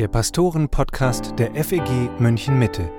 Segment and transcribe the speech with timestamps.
[0.00, 2.90] der Pastoren-Podcast der FEG München Mitte.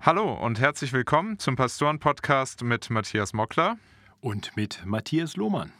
[0.00, 3.76] Hallo und herzlich willkommen zum Pastoren-Podcast mit Matthias Mockler
[4.20, 5.72] und mit Matthias Lohmann.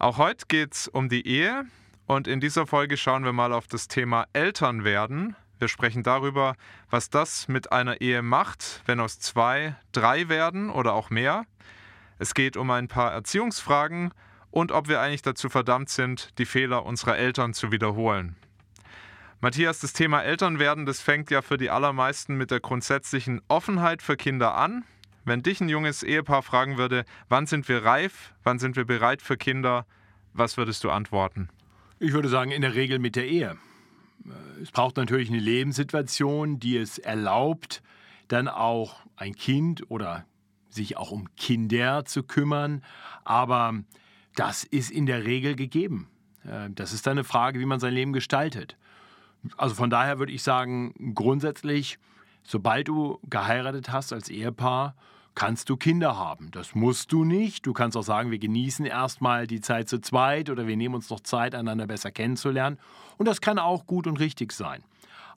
[0.00, 1.64] Auch heute geht es um die Ehe
[2.06, 5.36] und in dieser Folge schauen wir mal auf das Thema Eltern werden.
[5.60, 6.56] Wir sprechen darüber,
[6.90, 11.46] was das mit einer Ehe macht, wenn aus zwei drei werden oder auch mehr.
[12.24, 14.10] Es geht um ein paar Erziehungsfragen
[14.50, 18.34] und ob wir eigentlich dazu verdammt sind, die Fehler unserer Eltern zu wiederholen.
[19.42, 24.16] Matthias, das Thema Elternwerden, das fängt ja für die allermeisten mit der grundsätzlichen Offenheit für
[24.16, 24.84] Kinder an.
[25.26, 29.20] Wenn dich ein junges Ehepaar fragen würde, wann sind wir reif, wann sind wir bereit
[29.20, 29.84] für Kinder,
[30.32, 31.50] was würdest du antworten?
[31.98, 33.58] Ich würde sagen, in der Regel mit der Ehe.
[34.62, 37.82] Es braucht natürlich eine Lebenssituation, die es erlaubt,
[38.28, 40.24] dann auch ein Kind oder
[40.74, 42.82] sich auch um Kinder zu kümmern.
[43.24, 43.74] Aber
[44.34, 46.08] das ist in der Regel gegeben.
[46.44, 48.76] Äh, das ist dann eine Frage, wie man sein Leben gestaltet.
[49.56, 51.98] Also von daher würde ich sagen, grundsätzlich,
[52.42, 54.94] sobald du geheiratet hast als Ehepaar,
[55.34, 56.50] kannst du Kinder haben.
[56.52, 57.66] Das musst du nicht.
[57.66, 61.10] Du kannst auch sagen, wir genießen erstmal die Zeit zu zweit oder wir nehmen uns
[61.10, 62.78] noch Zeit, einander besser kennenzulernen.
[63.18, 64.84] Und das kann auch gut und richtig sein.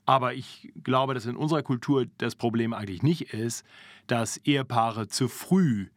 [0.08, 3.62] Aber ich glaube, dass in unserer Kultur das Problem eigentlich nicht ist,
[4.06, 5.88] dass Ehepaare zu früh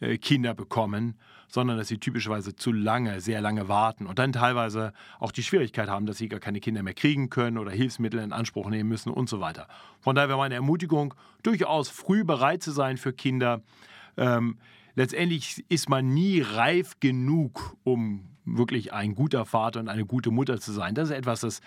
[0.00, 1.14] äh, Kinder bekommen,
[1.46, 5.88] sondern dass sie typischerweise zu lange, sehr lange warten und dann teilweise auch die Schwierigkeit
[5.88, 9.12] haben, dass sie gar keine Kinder mehr kriegen können oder Hilfsmittel in Anspruch nehmen müssen
[9.12, 9.68] und so weiter.
[10.00, 13.62] Von daher wäre meine Ermutigung, durchaus früh bereit zu sein für Kinder.
[14.16, 14.58] Ähm,
[14.96, 20.58] letztendlich ist man nie reif genug, um wirklich ein guter Vater und eine gute Mutter
[20.58, 20.96] zu sein.
[20.96, 21.60] Das ist etwas, das,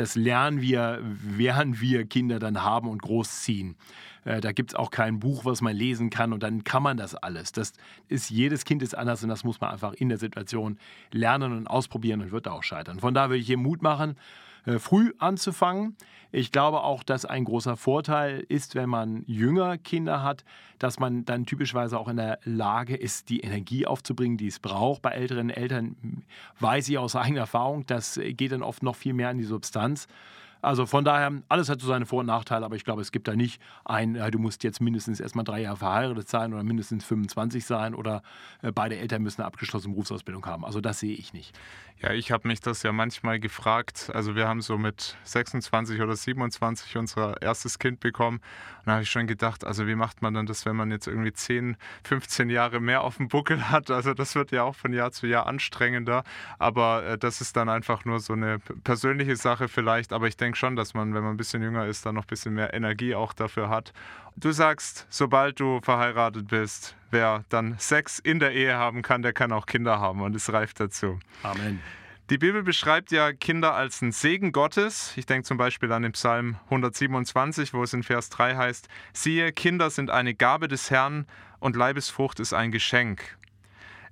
[0.00, 3.76] das lernen wir, während wir Kinder dann haben und großziehen.
[4.24, 6.96] Äh, da gibt es auch kein Buch, was man lesen kann und dann kann man
[6.96, 7.52] das alles.
[7.52, 7.72] Das
[8.08, 10.78] ist, jedes Kind ist anders und das muss man einfach in der Situation
[11.12, 13.00] lernen und ausprobieren und wird da auch scheitern.
[13.00, 14.16] Von daher würde ich hier Mut machen,
[14.78, 15.96] früh anzufangen.
[16.30, 20.44] Ich glaube auch, dass ein großer Vorteil ist, wenn man jünger Kinder hat,
[20.78, 25.00] dass man dann typischerweise auch in der Lage ist, die Energie aufzubringen, die es braucht.
[25.00, 26.24] Bei älteren Eltern
[26.60, 30.06] weiß ich aus eigener Erfahrung, das geht dann oft noch viel mehr in die Substanz.
[30.60, 33.28] Also von daher, alles hat so seine Vor- und Nachteile, aber ich glaube, es gibt
[33.28, 37.64] da nicht ein, du musst jetzt mindestens erstmal drei Jahre verheiratet sein oder mindestens 25
[37.64, 38.22] sein oder
[38.62, 40.64] äh, beide Eltern müssen eine abgeschlossene Berufsausbildung haben.
[40.64, 41.54] Also das sehe ich nicht.
[42.00, 44.08] Ja, ich habe mich das ja manchmal gefragt.
[44.14, 48.36] Also wir haben so mit 26 oder 27 unser erstes Kind bekommen.
[48.36, 51.08] Und da habe ich schon gedacht, also wie macht man dann das, wenn man jetzt
[51.08, 53.90] irgendwie 10, 15 Jahre mehr auf dem Buckel hat?
[53.90, 56.22] Also das wird ja auch von Jahr zu Jahr anstrengender.
[56.60, 60.12] Aber äh, das ist dann einfach nur so eine persönliche Sache vielleicht.
[60.12, 62.28] Aber ich denke schon, dass man, wenn man ein bisschen jünger ist, dann noch ein
[62.28, 63.92] bisschen mehr Energie auch dafür hat.
[64.36, 69.32] Du sagst, sobald du verheiratet bist, wer dann Sex in der Ehe haben kann, der
[69.32, 71.18] kann auch Kinder haben und es reift dazu.
[71.42, 71.80] Amen.
[72.30, 75.14] Die Bibel beschreibt ja Kinder als einen Segen Gottes.
[75.16, 79.50] Ich denke zum Beispiel an den Psalm 127, wo es in Vers 3 heißt, siehe,
[79.50, 81.26] Kinder sind eine Gabe des Herrn
[81.58, 83.38] und Leibesfrucht ist ein Geschenk.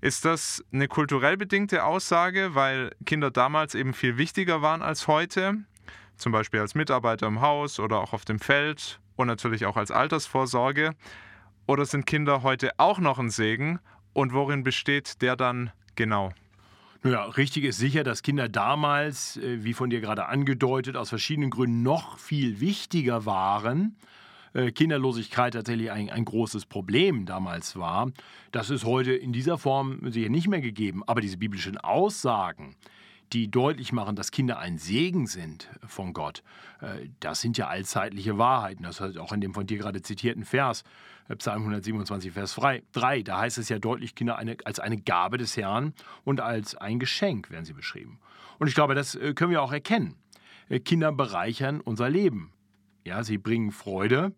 [0.00, 5.58] Ist das eine kulturell bedingte Aussage, weil Kinder damals eben viel wichtiger waren als heute?
[6.16, 9.90] Zum Beispiel als Mitarbeiter im Haus oder auch auf dem Feld und natürlich auch als
[9.90, 10.92] Altersvorsorge?
[11.66, 13.80] Oder sind Kinder heute auch noch ein Segen?
[14.12, 16.32] Und worin besteht der dann genau?
[17.04, 21.50] Ja, richtig ist sicher, dass Kinder damals, äh, wie von dir gerade angedeutet, aus verschiedenen
[21.50, 23.96] Gründen noch viel wichtiger waren.
[24.54, 28.10] Äh, Kinderlosigkeit tatsächlich ein, ein großes Problem damals war.
[28.52, 31.02] Das ist heute in dieser Form sicher nicht mehr gegeben.
[31.06, 32.74] Aber diese biblischen Aussagen,
[33.32, 36.42] die deutlich machen, dass Kinder ein Segen sind von Gott.
[36.80, 38.84] Äh, das sind ja allzeitliche Wahrheiten.
[38.84, 40.84] Das heißt auch in dem von dir gerade zitierten Vers,
[41.28, 42.54] äh, Psalm 127, Vers
[42.92, 45.92] 3, da heißt es ja deutlich, Kinder eine, als eine Gabe des Herrn
[46.24, 48.18] und als ein Geschenk werden sie beschrieben.
[48.58, 50.16] Und ich glaube, das äh, können wir auch erkennen.
[50.84, 52.52] Kinder bereichern unser Leben.
[53.04, 54.32] Ja, sie bringen Freude,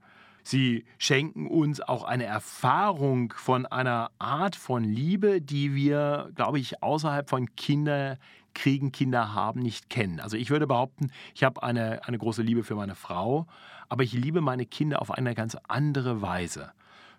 [0.49, 6.83] Sie schenken uns auch eine Erfahrung von einer Art von Liebe, die wir, glaube ich,
[6.83, 8.17] außerhalb von Kinder
[8.55, 10.21] kriegen, Kinder haben, nicht kennen.
[10.21, 13.47] Also ich würde behaupten, ich habe eine, eine große Liebe für meine Frau,
[13.91, 16.73] aber ich liebe meine Kinder auf eine ganz andere Weise.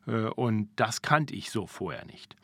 [0.08, 2.36] Äh, und das kannte ich so vorher nicht.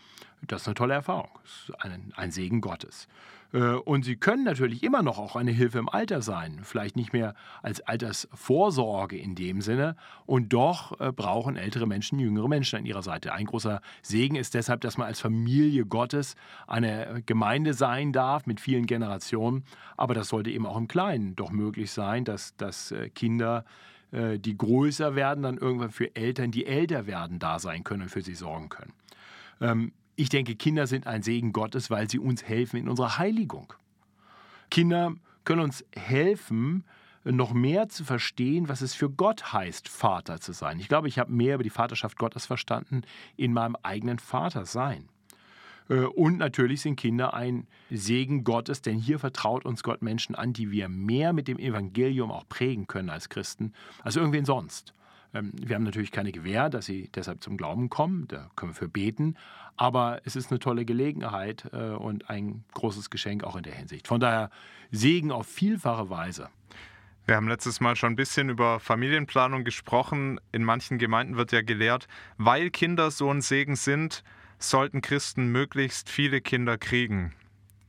[0.47, 1.29] Das ist eine tolle Erfahrung.
[1.43, 3.07] Das ein, ein Segen Gottes.
[3.55, 6.59] Äh, und sie können natürlich immer noch auch eine Hilfe im Alter sein.
[6.63, 7.33] Vielleicht nicht mehr
[7.63, 9.95] als Altersvorsorge in dem Sinne.
[10.25, 13.33] Und doch äh, brauchen ältere Menschen jüngere Menschen an ihrer Seite.
[13.33, 16.35] Ein großer Segen ist deshalb, dass man als Familie Gottes
[16.67, 19.63] eine Gemeinde sein darf mit vielen Generationen.
[19.95, 23.65] Aber das sollte eben auch im Kleinen doch möglich sein, dass, dass äh, Kinder
[24.11, 28.21] die größer werden, dann irgendwann für Eltern, die älter werden, da sein können und für
[28.21, 29.91] sie sorgen können.
[30.15, 33.73] Ich denke, Kinder sind ein Segen Gottes, weil sie uns helfen in unserer Heiligung.
[34.71, 35.13] Kinder
[35.43, 36.85] können uns helfen,
[37.23, 40.79] noch mehr zu verstehen, was es für Gott heißt, Vater zu sein.
[40.79, 43.01] Ich glaube, ich habe mehr über die Vaterschaft Gottes verstanden
[43.35, 45.09] in meinem eigenen Vatersein.
[45.89, 50.53] Äh, und natürlich sind Kinder ein Segen Gottes, denn hier vertraut uns Gott Menschen an,
[50.53, 53.73] die wir mehr mit dem Evangelium auch prägen können als Christen,
[54.03, 54.93] als irgendwen sonst.
[55.35, 58.75] Ähm, wir haben natürlich keine Gewähr, dass sie deshalb zum Glauben kommen, da können wir
[58.75, 59.35] für beten,
[59.75, 64.07] aber es ist eine tolle Gelegenheit äh, und ein großes Geschenk auch in der Hinsicht.
[64.07, 64.49] Von daher
[64.91, 66.49] Segen auf vielfache Weise.
[67.25, 70.39] Wir haben letztes Mal schon ein bisschen über Familienplanung gesprochen.
[70.51, 74.23] In manchen Gemeinden wird ja gelehrt, weil Kinder so ein Segen sind,
[74.59, 77.33] sollten Christen möglichst viele Kinder kriegen.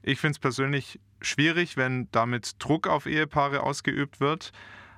[0.03, 4.53] Ich finde es persönlich schwierig, wenn damit Druck auf Ehepaare ausgeübt wird,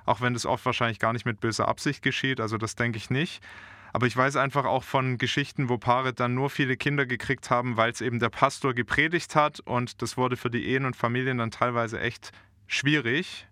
[0.09, 3.09] auch wenn das oft wahrscheinlich gar nicht mit böser Absicht geschieht, also das denke ich
[3.09, 3.41] nicht.
[3.93, 7.77] Aber ich weiß einfach auch von Geschichten, wo Paare dann nur viele Kinder gekriegt haben,
[7.77, 11.37] weil es eben der Pastor gepredigt hat und das wurde für die Ehen und Familien
[11.37, 12.31] dann teilweise echt
[12.67, 13.47] schwierig.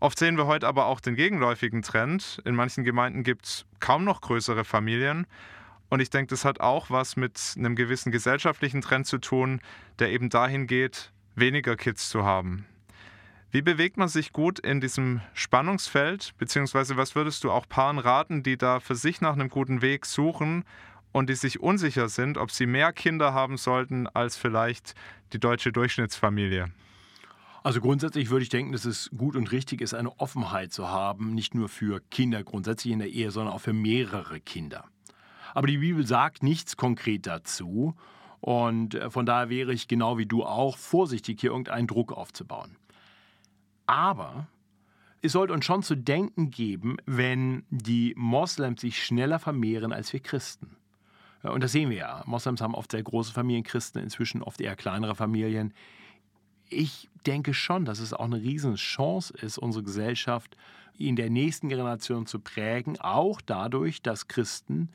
[0.00, 2.40] Oft sehen wir heute aber auch den gegenläufigen Trend.
[2.44, 5.26] In manchen Gemeinden gibt es kaum noch größere Familien
[5.88, 9.60] und ich denke, das hat auch was mit einem gewissen gesellschaftlichen Trend zu tun,
[9.98, 12.66] der eben dahin geht, weniger Kids zu haben.
[13.50, 18.42] Wie bewegt man sich gut in diesem Spannungsfeld, beziehungsweise was würdest du auch Paaren raten,
[18.42, 20.64] die da für sich nach einem guten Weg suchen
[21.12, 24.94] und die sich unsicher sind, ob sie mehr Kinder haben sollten als vielleicht
[25.32, 26.70] die deutsche Durchschnittsfamilie?
[27.62, 31.34] Also grundsätzlich würde ich denken, dass es gut und richtig ist, eine Offenheit zu haben,
[31.34, 34.84] nicht nur für Kinder grundsätzlich in der Ehe, sondern auch für mehrere Kinder.
[35.54, 37.94] Aber die Bibel sagt nichts konkret dazu.
[38.40, 42.76] Und äh, von daher wäre ich genau wie du auch vorsichtig, hier irgendeinen Druck aufzubauen.
[43.88, 44.46] Aber
[45.22, 50.20] es sollte uns schon zu denken geben, wenn die Moslems sich schneller vermehren als wir
[50.20, 50.76] Christen.
[51.42, 52.22] Und das sehen wir ja.
[52.26, 55.72] Moslems haben oft sehr große Familien, Christen inzwischen oft eher kleinere Familien.
[56.68, 60.56] Ich denke schon, dass es auch eine Riesenchance ist, unsere Gesellschaft
[60.98, 64.90] in der nächsten Generation zu prägen, auch dadurch, dass Christen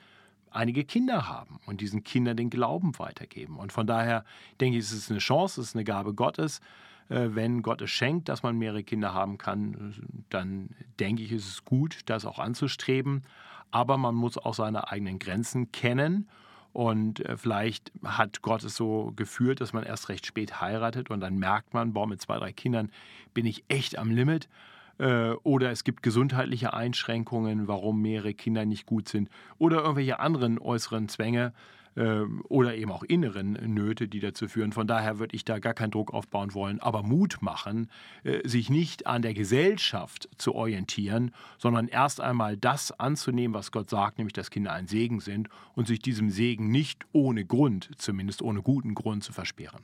[0.51, 3.57] einige Kinder haben und diesen Kindern den Glauben weitergeben.
[3.57, 4.24] Und von daher
[4.62, 6.62] denke ich, es ist eine Chance, es ist eine Gabe Gottes.
[7.09, 9.94] Äh, wenn Gott es schenkt, dass man mehrere Kinder haben kann,
[10.29, 10.69] dann
[11.00, 13.23] denke ich, ist es gut, das auch anzustreben.
[13.71, 16.29] Aber man muss auch seine eigenen Grenzen kennen.
[16.73, 21.19] Und äh, vielleicht hat Gott es so geführt, dass man erst recht spät heiratet und
[21.19, 22.91] dann merkt man, boah, mit zwei, drei Kindern
[23.33, 24.50] bin ich echt am Limit.
[24.97, 29.29] Äh, oder es gibt gesundheitliche Einschränkungen, warum mehrere Kinder nicht gut sind.
[29.59, 31.53] Oder irgendwelche anderen äußeren Zwänge
[31.95, 34.72] oder eben auch inneren Nöte, die dazu führen.
[34.72, 37.90] Von daher würde ich da gar keinen Druck aufbauen wollen, aber Mut machen,
[38.24, 43.90] äh, sich nicht an der Gesellschaft zu orientieren, sondern erst einmal das anzunehmen, was Gott
[43.90, 48.42] sagt, nämlich dass Kinder ein Segen sind und sich diesem Segen nicht ohne Grund, zumindest
[48.42, 49.84] ohne guten Grund, zu versperren.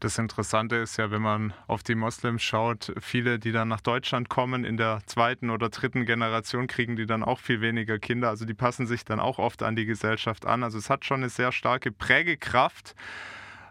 [0.00, 4.30] Das Interessante ist ja, wenn man auf die Moslems schaut, viele, die dann nach Deutschland
[4.30, 8.30] kommen, in der zweiten oder dritten Generation kriegen die dann auch viel weniger Kinder.
[8.30, 10.62] Also die passen sich dann auch oft an die Gesellschaft an.
[10.62, 12.94] Also es hat schon eine sehr starke Prägekraft.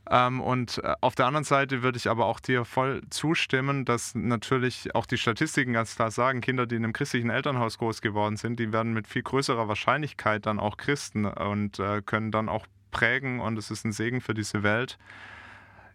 [0.08, 4.14] Ähm, und äh, auf der anderen Seite würde ich aber auch dir voll zustimmen, dass
[4.14, 8.38] natürlich auch die Statistiken ganz klar sagen, Kinder, die in einem christlichen Elternhaus groß geworden
[8.38, 12.68] sind, die werden mit viel größerer Wahrscheinlichkeit dann auch Christen und äh, können dann auch
[12.92, 15.00] prägen und es ist ein Segen für diese Welt.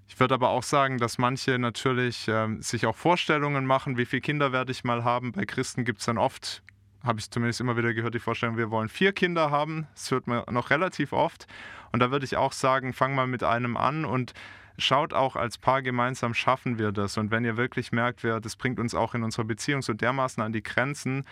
[0.08, 4.22] Ich würde aber auch sagen, dass manche natürlich äh, sich auch Vorstellungen machen, wie viele
[4.22, 5.32] Kinder werde ich mal haben.
[5.32, 6.62] Bei Christen gibt es dann oft,
[7.02, 9.86] habe ich zumindest immer wieder gehört, die Vorstellung, wir wollen vier Kinder haben.
[9.94, 11.46] Das hört man noch relativ oft.
[11.92, 14.34] Und da würde ich auch sagen, fang mal mit einem an und
[14.78, 17.16] schaut auch als Paar gemeinsam, schaffen wir das.
[17.16, 20.42] Und wenn ihr wirklich merkt, wir, das bringt uns auch in unserer Beziehung so dermaßen
[20.42, 21.24] an die Grenzen,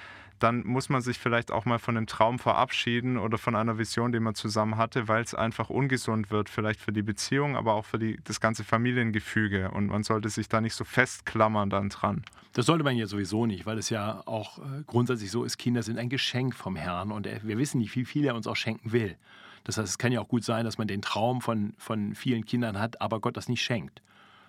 [0.42, 4.12] dann muss man sich vielleicht auch mal von dem Traum verabschieden oder von einer Vision,
[4.12, 7.84] die man zusammen hatte, weil es einfach ungesund wird, vielleicht für die Beziehung, aber auch
[7.84, 9.70] für die, das ganze Familiengefüge.
[9.70, 12.24] Und man sollte sich da nicht so festklammern dann dran.
[12.54, 15.82] Das sollte man ja sowieso nicht, weil es ja auch äh, grundsätzlich so ist, Kinder
[15.82, 18.92] sind ein Geschenk vom Herrn und wir wissen nicht, wie viel er uns auch schenken
[18.92, 19.16] will.
[19.64, 22.44] Das heißt, es kann ja auch gut sein, dass man den Traum von, von vielen
[22.44, 24.02] Kindern hat, aber Gott das nicht schenkt.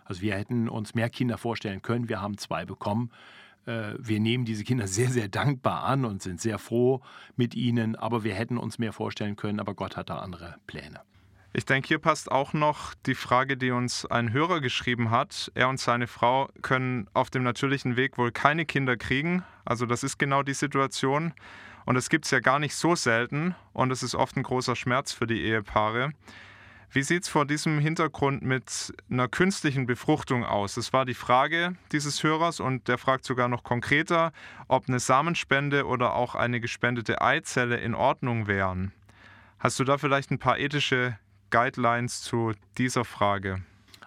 [0.05, 3.11] Also wir hätten uns mehr Kinder vorstellen können, wir haben zwei bekommen.
[3.65, 7.01] Äh, wir nehmen diese Kinder sehr, sehr dankbar an und sind sehr froh
[7.35, 11.01] mit ihnen, aber wir hätten uns mehr vorstellen können, aber Gott hat da andere Pläne.
[11.55, 15.51] Ich denke, hier passt auch noch die Frage, die uns ein Hörer geschrieben hat.
[15.53, 19.43] Er und seine Frau können auf dem natürlichen Weg wohl keine Kinder kriegen.
[19.63, 21.31] Also das ist genau die Situation.
[21.85, 24.75] Und das gibt es ja gar nicht so selten und es ist oft ein großer
[24.75, 26.11] Schmerz für die Ehepaare.
[26.91, 30.75] Wie sieht es vor diesem Hintergrund mit einer künstlichen Befruchtung aus?
[30.75, 34.31] Das war die Frage dieses Hörers und der fragt sogar noch konkreter,
[34.67, 38.91] ob eine Samenspende oder auch eine gespendete Eizelle in Ordnung wären.
[39.57, 41.17] Hast du da vielleicht ein paar ethische
[41.49, 43.63] Guidelines zu dieser Frage?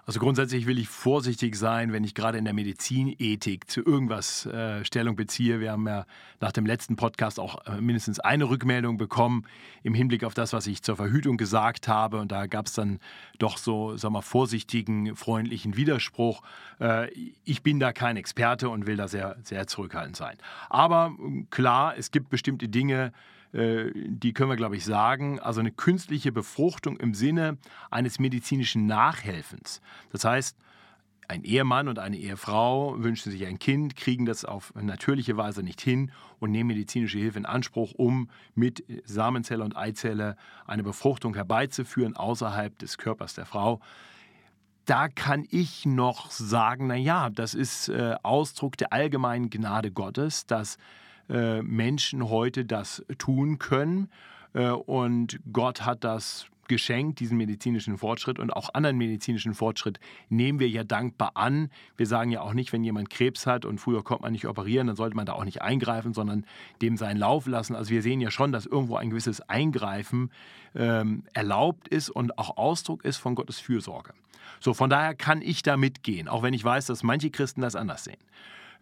[0.07, 4.85] Also grundsätzlich will ich vorsichtig sein, wenn ich gerade in der Medizinethik zu irgendwas äh,
[4.85, 5.59] Stellung beziehe.
[5.59, 6.07] Wir haben ja
[6.39, 9.47] nach dem letzten Podcast auch äh, mindestens eine Rückmeldung bekommen
[9.83, 12.21] im Hinblick auf das, was ich zur Verhütung gesagt habe.
[12.21, 13.01] Und da gab es dann
[13.41, 16.43] doch so, sag mal, vorsichtigen, freundlichen Widerspruch.
[16.81, 17.11] Äh,
[17.45, 20.37] ich bin da kein Experte und will da sehr, sehr zurückhaltend sein.
[20.71, 21.17] Aber
[21.51, 23.13] klar, es gibt bestimmte Dinge,
[23.57, 25.41] die können wir, glaube ich, sagen.
[25.41, 27.57] Also eine künstliche Befruchtung im Sinne
[27.91, 29.81] eines medizinischen Nachhelfens.
[30.13, 30.59] Das heißt,
[31.29, 35.81] ein Ehemann und eine Ehefrau wünschen sich ein Kind, kriegen das auf natürliche Weise nicht
[35.81, 40.37] hin und nehmen medizinische Hilfe in Anspruch, um mit Samenzelle und Eizelle
[40.67, 43.81] eine Befruchtung herbeizuführen außerhalb des Körpers der Frau.
[44.85, 50.47] Da kann ich noch sagen, na ja, das ist äh, Ausdruck der allgemeinen Gnade Gottes,
[50.47, 50.79] dass
[51.29, 54.09] äh, Menschen heute das tun können.
[54.55, 60.59] Äh, und Gott hat das geschenkt, diesen medizinischen Fortschritt und auch anderen medizinischen Fortschritt nehmen
[60.59, 61.71] wir ja dankbar an.
[61.97, 64.87] Wir sagen ja auch nicht, wenn jemand Krebs hat und früher konnte man nicht operieren,
[64.87, 66.45] dann sollte man da auch nicht eingreifen, sondern
[66.83, 67.75] dem seinen Lauf lassen.
[67.75, 70.31] Also wir sehen ja schon, dass irgendwo ein gewisses Eingreifen
[70.75, 74.13] ähm, erlaubt ist und auch Ausdruck ist von Gottes Fürsorge.
[74.61, 77.77] So, von daher kann ich da mitgehen, auch wenn ich weiß, dass manche Christen das
[77.77, 78.17] anders sehen.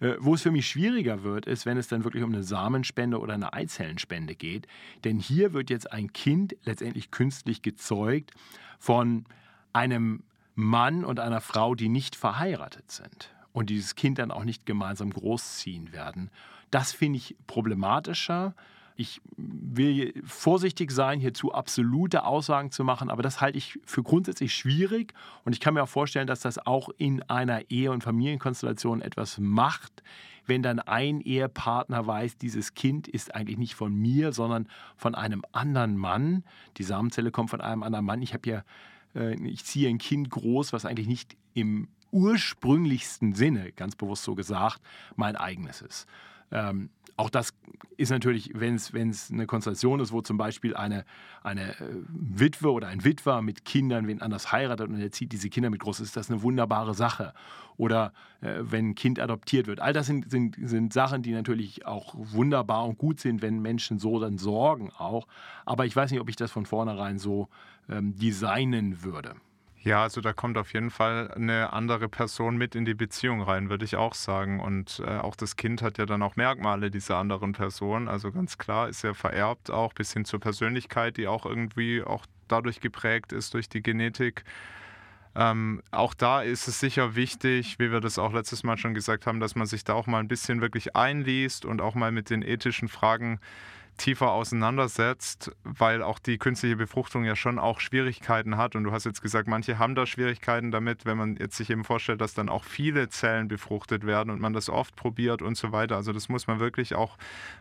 [0.00, 3.18] Äh, wo es für mich schwieriger wird, ist, wenn es dann wirklich um eine Samenspende
[3.18, 4.66] oder eine Eizellenspende geht.
[5.04, 8.32] Denn hier wird jetzt ein Kind letztendlich künstlich gezeugt
[8.78, 9.24] von
[9.72, 10.22] einem
[10.54, 15.10] Mann und einer Frau, die nicht verheiratet sind und dieses Kind dann auch nicht gemeinsam
[15.10, 16.30] großziehen werden.
[16.70, 18.54] Das finde ich problematischer.
[18.96, 24.54] Ich will vorsichtig sein, hierzu absolute Aussagen zu machen, aber das halte ich für grundsätzlich
[24.54, 29.02] schwierig und ich kann mir auch vorstellen, dass das auch in einer Ehe- und Familienkonstellation
[29.02, 30.02] etwas macht,
[30.46, 35.42] wenn dann ein Ehepartner weiß, dieses Kind ist eigentlich nicht von mir, sondern von einem
[35.52, 36.44] anderen Mann.
[36.76, 38.22] Die Samenzelle kommt von einem anderen Mann.
[38.22, 38.64] Ich habe ja,
[39.14, 44.34] äh, ich ziehe ein Kind groß, was eigentlich nicht im ursprünglichsten Sinne, ganz bewusst so
[44.34, 44.80] gesagt,
[45.16, 46.06] mein eigenes ist.
[46.54, 47.52] Ähm, auch das
[47.96, 51.04] ist natürlich, wenn es eine Konstellation ist, wo zum Beispiel eine,
[51.42, 55.49] eine äh, Witwe oder ein Witwer mit Kindern wen anders heiratet und er zieht diese
[55.49, 57.32] Kinder mit groß, ist das eine wunderbare Sache.
[57.76, 59.80] Oder äh, wenn ein Kind adoptiert wird.
[59.80, 63.99] All das sind, sind, sind Sachen, die natürlich auch wunderbar und gut sind, wenn Menschen
[63.99, 65.26] so dann sorgen auch.
[65.64, 67.49] Aber ich weiß nicht, ob ich das von vornherein so
[67.88, 69.34] ähm, designen würde.
[69.85, 73.69] Ja, also da kommt auf jeden Fall eine andere Person mit in die Beziehung rein,
[73.69, 74.61] würde ich auch sagen.
[74.61, 78.09] Und äh, auch das Kind hat ja dann auch Merkmale dieser anderen Person.
[78.09, 82.25] Also ganz klar ist ja vererbt auch bis hin zur Persönlichkeit, die auch irgendwie auch
[82.49, 84.45] dadurch geprägt ist durch die Genetik.
[85.35, 89.26] Ähm, auch da ist es sicher wichtig, wie wir das auch letztes Mal schon gesagt
[89.26, 92.31] haben, dass man sich da auch mal ein bisschen wirklich einliest und auch mal mit
[92.31, 93.38] den ethischen Fragen
[93.96, 98.74] tiefer auseinandersetzt, weil auch die künstliche Befruchtung ja schon auch Schwierigkeiten hat.
[98.76, 101.84] Und du hast jetzt gesagt, manche haben da Schwierigkeiten damit, wenn man jetzt sich eben
[101.84, 105.72] vorstellt, dass dann auch viele Zellen befruchtet werden und man das oft probiert und so
[105.72, 105.96] weiter.
[105.96, 107.16] Also das muss man wirklich auch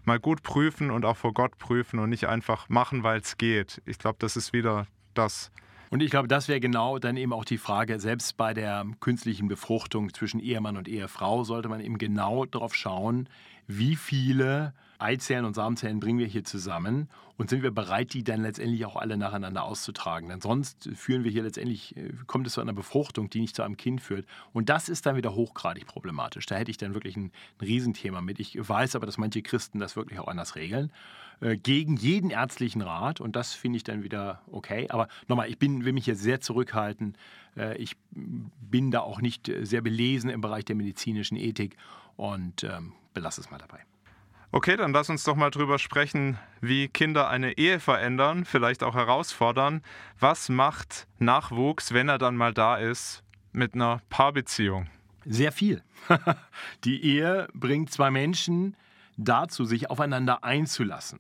[0.06, 3.82] mal gut prüfen und auch vor Gott prüfen und nicht einfach machen, weil es geht.
[3.86, 5.52] Ich glaube, das ist wieder das.
[5.90, 9.48] Und ich glaube, das wäre genau dann eben auch die Frage, selbst bei der künstlichen
[9.48, 13.30] Befruchtung zwischen Ehemann und Ehefrau sollte man eben genau darauf schauen,
[13.68, 14.74] wie viele
[15.04, 18.96] Eizellen und Samenzellen bringen wir hier zusammen und sind wir bereit, die dann letztendlich auch
[18.96, 20.30] alle nacheinander auszutragen.
[20.30, 23.64] Denn sonst führen wir hier letztendlich, äh, kommt es zu einer Befruchtung, die nicht zu
[23.64, 24.26] einem Kind führt.
[24.54, 26.46] Und das ist dann wieder hochgradig problematisch.
[26.46, 28.40] Da hätte ich dann wirklich ein, ein Riesenthema mit.
[28.40, 30.92] Ich weiß aber, dass manche Christen das wirklich auch anders regeln.
[31.42, 33.20] Äh, gegen jeden ärztlichen Rat.
[33.20, 34.88] Und das finde ich dann wieder okay.
[34.90, 37.18] Aber nochmal, ich bin, will mich hier sehr zurückhalten.
[37.58, 41.78] Äh, ich bin da auch nicht sehr belesen im Bereich der medizinischen Ethik
[42.16, 43.80] und ähm, belasse es mal dabei.
[44.56, 48.94] Okay, dann lass uns doch mal drüber sprechen, wie Kinder eine Ehe verändern, vielleicht auch
[48.94, 49.82] herausfordern.
[50.20, 54.92] Was macht Nachwuchs, wenn er dann mal da ist, mit einer Paarbeziehung?
[55.26, 55.82] Sehr viel.
[56.84, 58.78] Die Ehe bringt zwei Menschen
[59.18, 61.18] dazu, sich aufeinander einzulassen.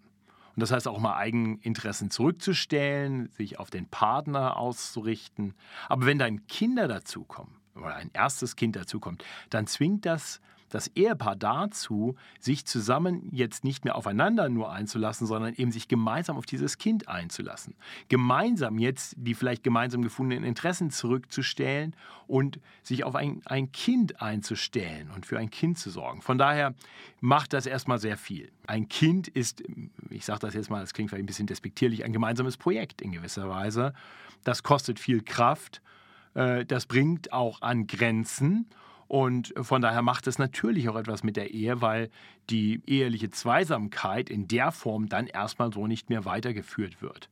[0.55, 5.55] Und das heißt auch mal Eigeninteressen zurückzustellen, sich auf den Partner auszurichten.
[5.89, 10.39] Aber wenn dann Kinder dazukommen oder ein erstes Kind dazukommt, dann zwingt das
[10.73, 16.35] das Ehepaar dazu, sich zusammen jetzt nicht mehr aufeinander nur einzulassen, sondern eben sich gemeinsam
[16.35, 17.75] auf dieses Kind einzulassen.
[18.09, 25.11] Gemeinsam jetzt die vielleicht gemeinsam gefundenen Interessen zurückzustellen und sich auf ein, ein Kind einzustellen
[25.11, 26.23] und für ein Kind zu sorgen.
[26.23, 26.73] Von daher
[27.21, 28.51] macht das erstmal sehr viel.
[28.65, 29.61] Ein Kind ist,
[30.09, 33.11] ich sage das jetzt mal, das klingt vielleicht ein bisschen despektierlich, ein gemeinsames Projekt in
[33.11, 33.93] gewisser Weise.
[34.43, 35.83] Das kostet viel Kraft.
[36.33, 38.65] Äh, das bringt auch an Grenzen
[39.13, 42.09] und von daher macht es natürlich auch etwas mit der Ehe, weil
[42.49, 47.29] die eheliche Zweisamkeit in der Form dann erstmal so nicht mehr weitergeführt wird.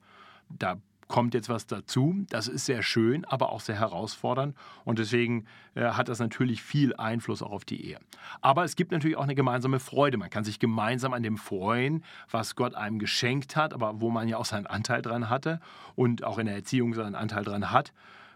[0.47, 2.23] Da kommt jetzt was dazu.
[2.29, 4.55] Das ist sehr schön, aber auch sehr herausfordernd.
[4.85, 7.97] Und deswegen äh, hat das natürlich viel Einfluss auch auf die Ehe.
[8.41, 10.17] Aber es gibt natürlich auch eine gemeinsame Freude.
[10.17, 14.27] Man kann sich gemeinsam an dem freuen, was Gott einem geschenkt hat, aber wo man
[14.27, 15.59] ja auch seinen Anteil dran hatte
[15.95, 17.91] und auch in der Erziehung seinen Anteil dran hat.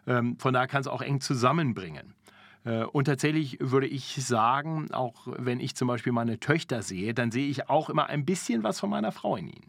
[0.08, 2.16] Ähm, von daher kann es auch eng zusammenbringen.
[2.66, 7.32] Äh, und tatsächlich würde ich sagen, auch wenn ich zum Beispiel meine Töchter sehe, dann
[7.32, 9.68] sehe ich auch immer ein bisschen was von meiner Frau in ihnen.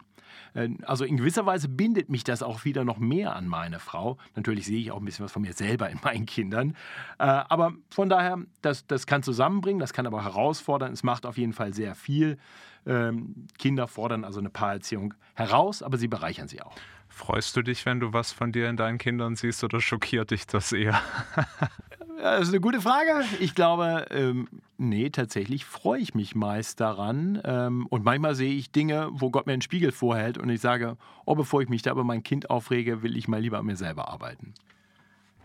[0.55, 4.17] Äh, also in gewisser Weise bindet mich das auch wieder noch mehr an meine Frau.
[4.35, 6.71] Natürlich sehe ich auch ein bisschen was von mir selber in meinen Kindern.
[7.19, 10.93] Äh, aber von daher, das, das kann zusammenbringen, das kann aber herausfordern.
[10.93, 12.39] Es macht auf jeden Fall sehr viel.
[12.87, 16.77] Ähm, Kinder fordern also eine Paarerziehung heraus, aber sie bereichern sie auch.
[17.09, 20.47] Freust du dich, wenn du was von dir in deinen Kindern siehst oder schockiert dich
[20.47, 21.01] das eher?
[22.27, 23.25] Das ist eine gute Frage.
[23.39, 27.41] Ich glaube, ähm, nee, tatsächlich freue ich mich meist daran.
[27.45, 30.97] Ähm, und manchmal sehe ich Dinge, wo Gott mir einen Spiegel vorhält und ich sage,
[31.25, 33.77] oh, bevor ich mich da über mein Kind aufrege, will ich mal lieber an mir
[33.77, 34.55] selber arbeiten.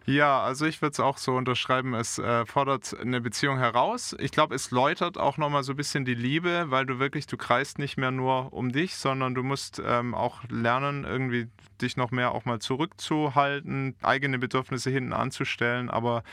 [0.08, 4.16] Ja, also ich würde es auch so unterschreiben, es äh, fordert eine Beziehung heraus.
[4.20, 7.38] Ich glaube, es läutert auch nochmal so ein bisschen die Liebe, weil du wirklich, du
[7.38, 11.48] kreist nicht mehr nur um dich, sondern du musst ähm, auch lernen, irgendwie
[11.80, 16.24] dich noch mehr auch mal zurückzuhalten, eigene Bedürfnisse hinten anzustellen, aber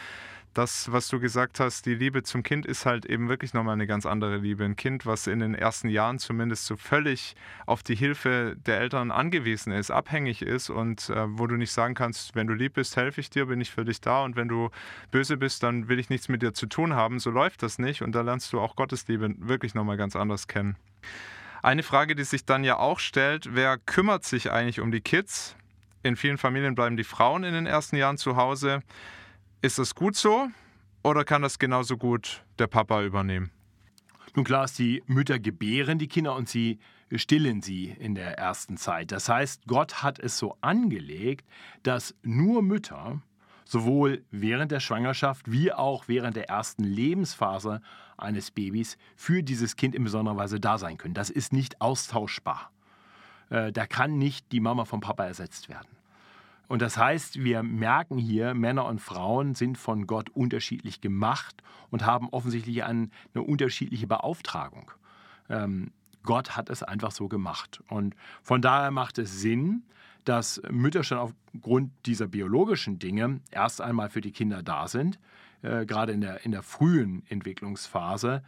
[0.54, 3.86] das, was du gesagt hast, die Liebe zum Kind ist halt eben wirklich nochmal eine
[3.86, 4.64] ganz andere Liebe.
[4.64, 7.36] Ein Kind, was in den ersten Jahren zumindest so völlig
[7.66, 11.94] auf die Hilfe der Eltern angewiesen ist, abhängig ist und äh, wo du nicht sagen
[11.94, 14.48] kannst, wenn du lieb bist, helfe ich dir, bin ich für dich da und wenn
[14.48, 14.70] du
[15.10, 17.18] böse bist, dann will ich nichts mit dir zu tun haben.
[17.20, 20.48] So läuft das nicht und da lernst du auch Gottes Liebe wirklich nochmal ganz anders
[20.48, 20.76] kennen.
[21.62, 25.56] Eine Frage, die sich dann ja auch stellt, wer kümmert sich eigentlich um die Kids?
[26.02, 28.80] In vielen Familien bleiben die Frauen in den ersten Jahren zu Hause.
[29.60, 30.48] Ist das gut so
[31.02, 33.50] oder kann das genauso gut der Papa übernehmen?
[34.36, 36.78] Nun klar ist, die Mütter gebären die Kinder und sie
[37.12, 39.10] stillen sie in der ersten Zeit.
[39.10, 41.44] Das heißt, Gott hat es so angelegt,
[41.82, 43.20] dass nur Mütter
[43.64, 47.83] sowohl während der Schwangerschaft wie auch während der ersten Lebensphase
[48.16, 51.14] eines Babys für dieses Kind in besonderer Weise da sein können.
[51.14, 52.70] Das ist nicht austauschbar.
[53.50, 55.97] Äh, da kann nicht die Mama vom Papa ersetzt werden.
[56.68, 62.04] Und das heißt, wir merken hier, Männer und Frauen sind von Gott unterschiedlich gemacht und
[62.04, 64.92] haben offensichtlich eine unterschiedliche Beauftragung.
[65.48, 67.83] Ähm, Gott hat es einfach so gemacht.
[67.88, 69.83] Und von daher macht es Sinn,
[70.24, 75.18] dass Mütter schon aufgrund dieser biologischen Dinge erst einmal für die Kinder da sind,
[75.62, 78.42] äh, gerade in der, in der frühen Entwicklungsphase,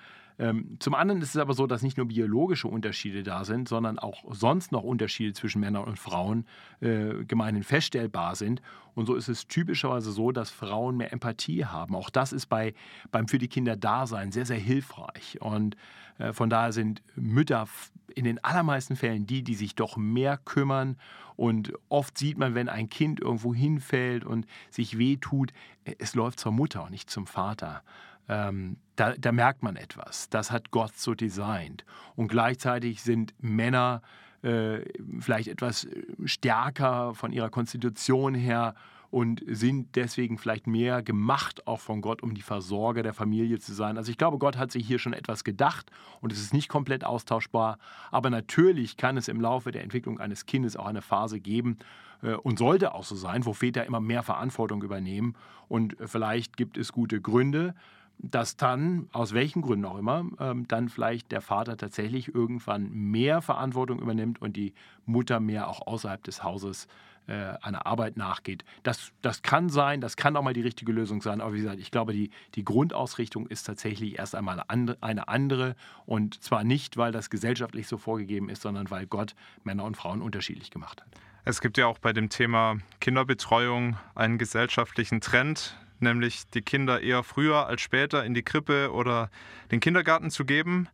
[0.79, 4.25] zum anderen ist es aber so, dass nicht nur biologische Unterschiede da sind, sondern auch
[4.31, 6.47] sonst noch Unterschiede zwischen Männern und Frauen
[6.81, 8.63] äh, gemeinhin feststellbar sind.
[8.95, 11.95] Und so ist es typischerweise so, dass Frauen mehr Empathie haben.
[11.95, 12.73] Auch das ist bei,
[13.11, 15.39] beim für die Kinder Dasein sehr, sehr hilfreich.
[15.43, 15.77] Und
[16.19, 17.69] äh, von daher sind Mütter
[18.15, 20.97] in den allermeisten Fällen die, die sich doch mehr kümmern.
[21.37, 25.53] Und oft sieht man, wenn ein Kind irgendwo hinfällt und sich wehtut,
[25.99, 27.83] es läuft zur Mutter und nicht zum Vater
[28.31, 30.29] ähm, da, da, merkt man etwas.
[30.31, 31.85] Das hat Gott so designt.
[32.15, 34.03] Und gleichzeitig sind Männer
[34.43, 34.81] äh,
[35.19, 35.89] vielleicht etwas
[36.25, 38.75] stärker von ihrer Konstitution her
[39.11, 43.75] und sind deswegen vielleicht mehr gemacht auch von Gott, um die Versorger der Familie zu
[43.75, 43.97] sein.
[43.97, 45.91] Also ich glaube, Gott hat sich hier schon etwas gedacht
[46.21, 47.79] und es ist nicht komplett austauschbar.
[48.13, 51.79] Aber natürlich kann es im Laufe der Entwicklung eines Kindes auch eine Phase geben,
[52.23, 55.35] äh, und sollte auch so sein, wo Väter immer mehr Verantwortung übernehmen.
[55.69, 57.75] Und vielleicht gibt es gute Gründe,
[58.23, 63.41] dass dann, aus welchen Gründen auch immer, ähm, dann vielleicht der Vater tatsächlich irgendwann mehr
[63.41, 64.75] Verantwortung übernimmt und die
[65.07, 66.87] Mutter mehr auch außerhalb des Hauses
[67.27, 68.65] äh, einer Arbeit nachgeht.
[68.83, 71.81] Das, das kann sein, das kann auch mal die richtige Lösung sein, aber wie gesagt,
[71.81, 77.13] ich glaube, die, die Grundausrichtung ist tatsächlich erst einmal eine andere und zwar nicht, weil
[77.13, 81.09] das gesellschaftlich so vorgegeben ist, sondern weil Gott Männer und Frauen unterschiedlich gemacht hat.
[81.45, 87.23] Es gibt ja auch bei dem Thema Kinderbetreuung einen gesellschaftlichen Trend, nämlich die Kinder eher
[87.23, 89.31] früher als später in die Krippe oder
[89.71, 90.89] den Kindergarten zu geben.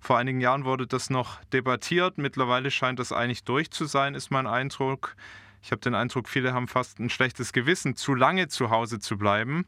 [0.00, 2.18] Vor einigen Jahren wurde das noch debattiert.
[2.18, 5.16] Mittlerweile scheint das eigentlich durch zu sein, ist mein Eindruck.
[5.62, 9.16] Ich habe den Eindruck, viele haben fast ein schlechtes Gewissen, zu lange zu Hause zu
[9.16, 9.64] bleiben.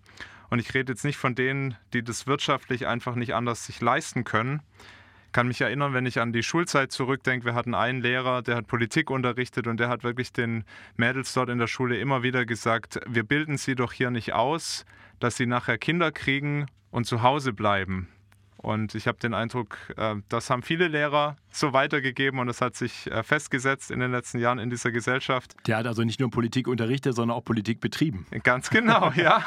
[0.51, 4.25] Und ich rede jetzt nicht von denen, die das wirtschaftlich einfach nicht anders sich leisten
[4.25, 4.61] können
[5.35, 8.69] kann mich erinnern, wenn ich an die Schulzeit zurückdenke, wir hatten einen Lehrer, der hat
[8.69, 10.63] Politik unterrichtet und der hat wirklich den
[10.97, 14.87] Mädels dort in der Schule immer wieder gesagt, wir bilden sie doch hier nicht aus,
[15.19, 18.14] dass sie nachher Kinder kriegen und zu Hause bleiben.
[18.65, 22.75] Und ich habe den Eindruck, äh, das haben viele Lehrer so weitergegeben und das hat
[22.75, 25.55] sich äh, festgesetzt in den letzten Jahren in dieser Gesellschaft.
[25.67, 28.27] Der hat also nicht nur Politik unterrichtet, sondern auch Politik betrieben.
[28.43, 29.45] Ganz genau, ja.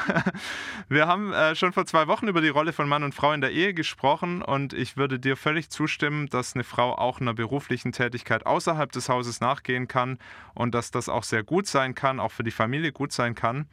[0.88, 3.40] Wir haben äh, schon vor zwei Wochen über die Rolle von Mann und Frau in
[3.40, 7.92] der Ehe gesprochen und ich würde dir völlig zustimmen, dass eine Frau auch einer beruflichen
[7.92, 10.18] Tätigkeit außerhalb des Hauses nachgehen kann
[10.54, 13.66] und dass das auch sehr gut sein kann, auch für die Familie gut sein kann.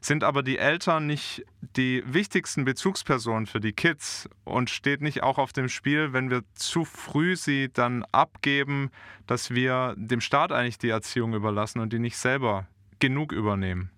[0.00, 1.44] Sind aber die Eltern nicht
[1.76, 6.42] die wichtigsten Bezugspersonen für die Kids und steht nicht auch auf dem Spiel, wenn wir
[6.54, 8.90] zu früh sie dann abgeben,
[9.26, 12.66] dass wir dem Staat eigentlich die Erziehung überlassen und die nicht selber
[12.98, 13.90] genug übernehmen?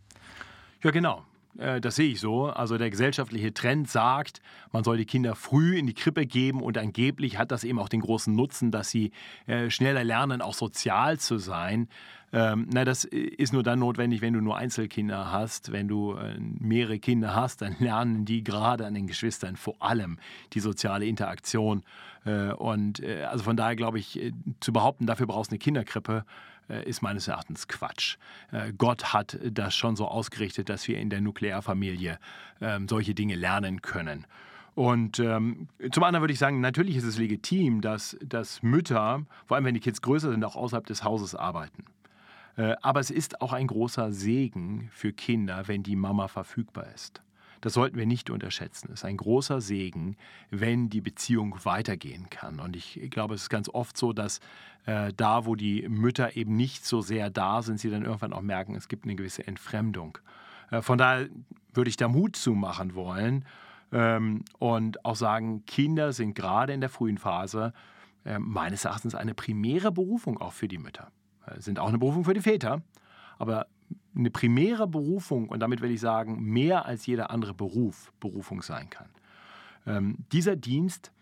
[0.82, 1.24] Ja, genau.
[1.58, 2.46] Äh, das sehe ich so.
[2.46, 4.40] Also der gesellschaftliche Trend sagt,
[4.72, 7.88] man soll die Kinder früh in die Krippe geben und angeblich hat das eben auch
[7.88, 9.12] den großen Nutzen, dass sie
[9.46, 11.88] äh, schneller lernen, auch sozial zu sein.
[12.34, 15.70] Ähm, na, das ist nur dann notwendig, wenn du nur Einzelkinder hast.
[15.70, 20.18] Wenn du äh, mehrere Kinder hast, dann lernen die gerade an den Geschwistern vor allem
[20.54, 21.82] die soziale Interaktion.
[22.24, 25.58] Äh, und äh, also von daher glaube ich, äh, zu behaupten, dafür brauchst du eine
[25.58, 28.16] Kinderkrippe, äh, ist meines Erachtens Quatsch.
[28.50, 32.18] Äh, Gott hat das schon so ausgerichtet, dass wir in der Nuklearfamilie
[32.60, 34.26] ähm, solche Dinge lernen können.
[34.74, 39.56] Und ähm, zum anderen würde ich sagen, natürlich ist es legitim, dass, dass Mütter, vor
[39.56, 41.84] allem wenn die Kids größer sind, auch außerhalb des Hauses arbeiten.
[42.56, 47.22] Äh, aber es ist auch ein großer Segen für Kinder, wenn die Mama verfügbar ist.
[47.62, 48.88] Das sollten wir nicht unterschätzen.
[48.92, 50.16] Es ist ein großer Segen,
[50.50, 52.60] wenn die Beziehung weitergehen kann.
[52.60, 54.40] Und ich glaube, es ist ganz oft so, dass
[54.84, 58.42] äh, da, wo die Mütter eben nicht so sehr da sind, sie dann irgendwann auch
[58.42, 60.18] merken, es gibt eine gewisse Entfremdung.
[60.70, 61.28] Äh, von daher
[61.72, 63.44] würde ich da Mut zumachen wollen
[63.92, 67.72] ähm, und auch sagen, Kinder sind gerade in der frühen Phase
[68.24, 71.12] äh, meines Erachtens eine primäre Berufung auch für die Mütter.
[71.46, 72.82] Äh, sind auch eine Berufung für die Väter,
[73.38, 73.66] aber
[74.16, 78.90] eine primäre Berufung, und damit will ich sagen, mehr als jeder andere Beruf Berufung sein
[78.90, 79.08] kann.
[79.86, 81.12] Ähm, dieser Dienst,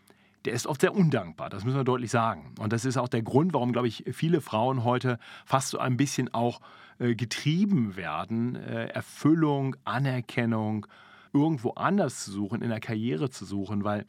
[0.45, 2.55] der ist oft sehr undankbar, das müssen wir deutlich sagen.
[2.59, 5.97] Und das ist auch der Grund, warum, glaube ich, viele Frauen heute fast so ein
[5.97, 6.61] bisschen auch
[6.99, 10.87] äh, getrieben werden, äh, Erfüllung, Anerkennung
[11.33, 14.05] irgendwo anders zu suchen, in der Karriere zu suchen, weil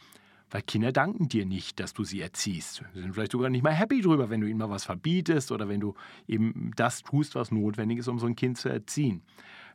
[0.52, 2.84] weil Kinder danken dir nicht, dass du sie erziehst.
[2.94, 5.70] Sie sind vielleicht sogar nicht mal happy drüber, wenn du ihnen mal was verbietest oder
[5.70, 5.96] wenn du
[6.28, 9.22] eben das tust, was notwendig ist, um so ein Kind zu erziehen.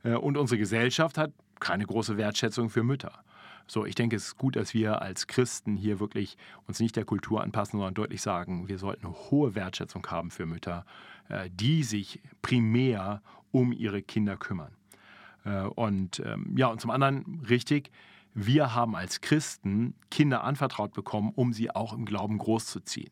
[0.05, 3.25] Äh, und unsere Gesellschaft hat keine große Wertschätzung für Mütter.
[3.67, 6.37] So, ich denke, es ist gut, dass wir als Christen hier wirklich
[6.69, 10.47] uns nicht der Kultur anpassen, sondern deutlich sagen, wir sollten eine hohe Wertschätzung haben für
[10.47, 10.85] Mütter,
[11.29, 14.73] äh, die sich primär um ihre Kinder kümmern.
[15.45, 17.91] Äh, und ähm, ja, und zum anderen richtig,
[18.39, 23.11] wir haben als Christen Kinder anvertraut bekommen, um sie auch im Glauben großzuziehen.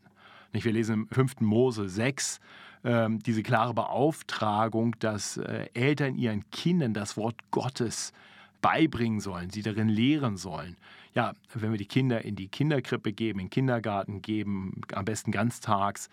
[0.53, 1.41] Wir lesen im 5.
[1.41, 2.41] Mose 6
[2.83, 8.13] äh, diese klare Beauftragung, dass äh, Eltern ihren Kindern das Wort Gottes
[8.61, 10.77] beibringen sollen, sie darin lehren sollen.
[11.15, 15.33] Ja, wenn wir die Kinder in die Kinderkrippe geben, in den Kindergarten geben, am besten
[15.33, 16.13] ganztags, ähm,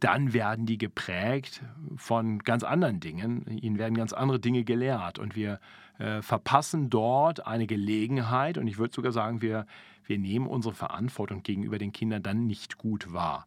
[0.00, 1.62] dann werden die geprägt
[1.96, 3.46] von ganz anderen Dingen.
[3.60, 5.18] Ihnen werden ganz andere Dinge gelehrt.
[5.18, 5.60] Und wir
[5.98, 8.58] äh, verpassen dort eine Gelegenheit.
[8.58, 9.66] Und ich würde sogar sagen, wir,
[10.06, 13.46] wir nehmen unsere Verantwortung gegenüber den Kindern dann nicht gut wahr.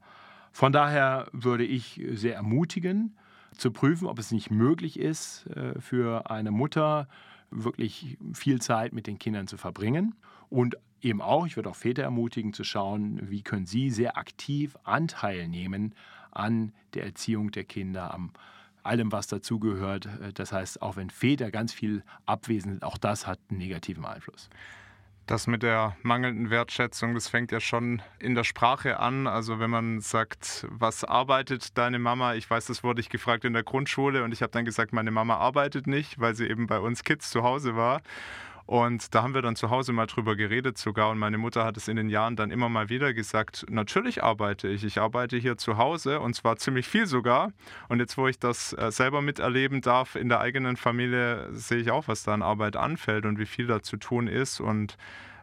[0.51, 3.15] Von daher würde ich sehr ermutigen,
[3.57, 7.07] zu prüfen, ob es nicht möglich ist, äh, für eine Mutter
[7.51, 10.15] wirklich viel Zeit mit den Kindern zu verbringen.
[10.51, 14.77] Und eben auch, ich würde auch Väter ermutigen zu schauen, wie können sie sehr aktiv
[14.83, 15.95] Anteil nehmen
[16.29, 18.31] an der Erziehung der Kinder, am
[18.83, 20.09] allem, was dazugehört.
[20.35, 24.49] Das heißt, auch wenn Väter ganz viel abwesend sind, auch das hat einen negativen Einfluss.
[25.27, 29.27] Das mit der mangelnden Wertschätzung, das fängt ja schon in der Sprache an.
[29.27, 32.33] Also wenn man sagt, was arbeitet deine Mama?
[32.33, 35.11] Ich weiß, das wurde ich gefragt in der Grundschule und ich habe dann gesagt, meine
[35.11, 38.01] Mama arbeitet nicht, weil sie eben bei uns Kids zu Hause war.
[38.71, 41.09] Und da haben wir dann zu Hause mal drüber geredet sogar.
[41.09, 44.69] Und meine Mutter hat es in den Jahren dann immer mal wieder gesagt, natürlich arbeite
[44.69, 44.85] ich.
[44.85, 47.51] Ich arbeite hier zu Hause und zwar ziemlich viel sogar.
[47.89, 51.91] Und jetzt, wo ich das äh, selber miterleben darf in der eigenen Familie, sehe ich
[51.91, 54.61] auch, was da an Arbeit anfällt und wie viel da zu tun ist.
[54.61, 54.97] Und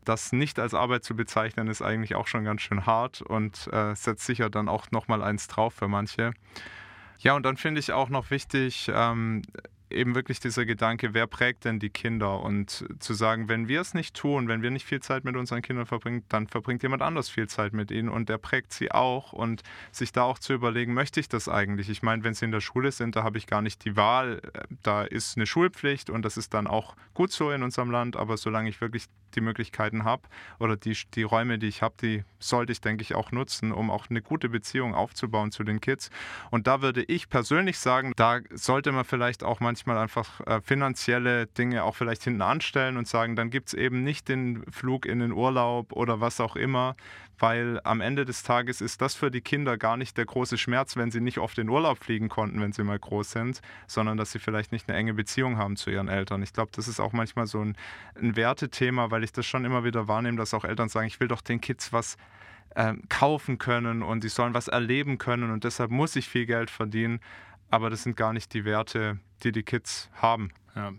[0.06, 3.94] das nicht als Arbeit zu bezeichnen, ist eigentlich auch schon ganz schön hart und äh,
[3.94, 6.32] setzt sicher dann auch nochmal eins drauf für manche.
[7.18, 9.42] Ja, und dann finde ich auch noch wichtig, ähm,
[9.90, 12.40] eben wirklich dieser Gedanke, wer prägt denn die Kinder?
[12.40, 15.62] Und zu sagen, wenn wir es nicht tun, wenn wir nicht viel Zeit mit unseren
[15.62, 19.32] Kindern verbringen, dann verbringt jemand anders viel Zeit mit ihnen und der prägt sie auch.
[19.32, 21.88] Und sich da auch zu überlegen, möchte ich das eigentlich?
[21.88, 24.40] Ich meine, wenn sie in der Schule sind, da habe ich gar nicht die Wahl.
[24.82, 28.16] Da ist eine Schulpflicht und das ist dann auch gut so in unserem Land.
[28.16, 30.22] Aber solange ich wirklich die Möglichkeiten habe
[30.58, 33.90] oder die, die Räume, die ich habe, die sollte ich, denke ich, auch nutzen, um
[33.90, 36.10] auch eine gute Beziehung aufzubauen zu den Kids.
[36.50, 41.46] Und da würde ich persönlich sagen, da sollte man vielleicht auch manchmal einfach äh, finanzielle
[41.46, 45.18] Dinge auch vielleicht hinten anstellen und sagen, dann gibt es eben nicht den Flug in
[45.18, 46.96] den Urlaub oder was auch immer,
[47.38, 50.96] weil am Ende des Tages ist das für die Kinder gar nicht der große Schmerz,
[50.96, 54.32] wenn sie nicht oft in Urlaub fliegen konnten, wenn sie mal groß sind, sondern dass
[54.32, 56.42] sie vielleicht nicht eine enge Beziehung haben zu ihren Eltern.
[56.42, 57.76] Ich glaube, das ist auch manchmal so ein,
[58.20, 61.28] ein Wertethema, weil ich das schon immer wieder wahrnehme, dass auch Eltern sagen, ich will
[61.28, 62.16] doch den Kids was
[62.76, 66.70] ähm, kaufen können und sie sollen was erleben können und deshalb muss ich viel Geld
[66.70, 67.20] verdienen.
[67.70, 70.50] Aber das sind gar nicht die Werte, die die Kids haben.
[70.74, 70.92] Ja.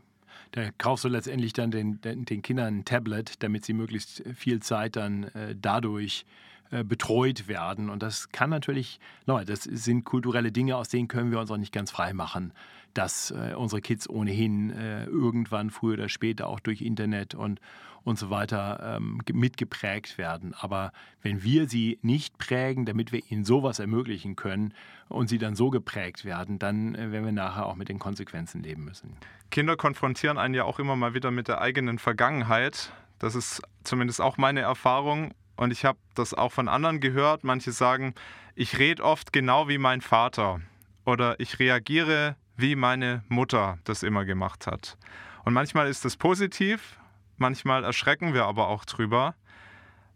[0.52, 4.96] Da kaufst du letztendlich dann den, den Kindern ein Tablet, damit sie möglichst viel Zeit
[4.96, 6.26] dann äh, dadurch
[6.72, 7.90] äh, betreut werden.
[7.90, 11.74] Und das kann natürlich, das sind kulturelle Dinge, aus denen können wir uns auch nicht
[11.74, 12.54] ganz frei machen,
[12.94, 17.60] dass äh, unsere Kids ohnehin äh, irgendwann früher oder später auch durch Internet und,
[18.04, 20.54] und so weiter ähm, mitgeprägt werden.
[20.60, 24.74] Aber wenn wir sie nicht prägen, damit wir ihnen sowas ermöglichen können
[25.08, 28.64] und sie dann so geprägt werden, dann äh, werden wir nachher auch mit den Konsequenzen
[28.64, 29.18] leben müssen.
[29.52, 32.92] Kinder konfrontieren einen ja auch immer mal wieder mit der eigenen Vergangenheit.
[33.20, 35.34] Das ist zumindest auch meine Erfahrung.
[35.56, 37.44] Und ich habe das auch von anderen gehört.
[37.44, 38.14] Manche sagen,
[38.56, 40.62] ich rede oft genau wie mein Vater.
[41.06, 44.98] Oder ich reagiere, wie meine Mutter das immer gemacht hat.
[45.46, 47.00] Und manchmal ist das positiv,
[47.38, 49.36] manchmal erschrecken wir aber auch drüber.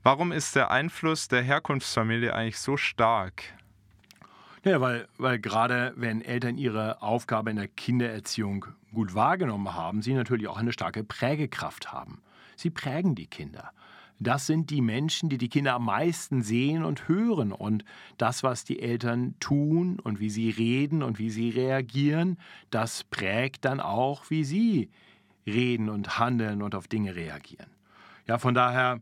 [0.04, 3.44] Warum ist der Einfluss der Herkunftsfamilie eigentlich so stark?
[4.66, 10.14] Ja, weil, weil gerade wenn Eltern ihre Aufgabe in der Kindererziehung gut wahrgenommen haben, sie
[10.14, 12.22] natürlich auch eine starke Prägekraft haben.
[12.56, 13.72] Sie prägen die Kinder.
[14.24, 17.52] Das sind die Menschen, die die Kinder am meisten sehen und hören.
[17.52, 17.86] Und
[18.18, 22.38] das, was die Eltern tun und wie sie reden und wie sie reagieren,
[22.70, 24.90] das prägt dann auch, wie sie
[25.46, 27.68] reden und handeln und auf Dinge reagieren.
[28.28, 29.02] Ja, von daher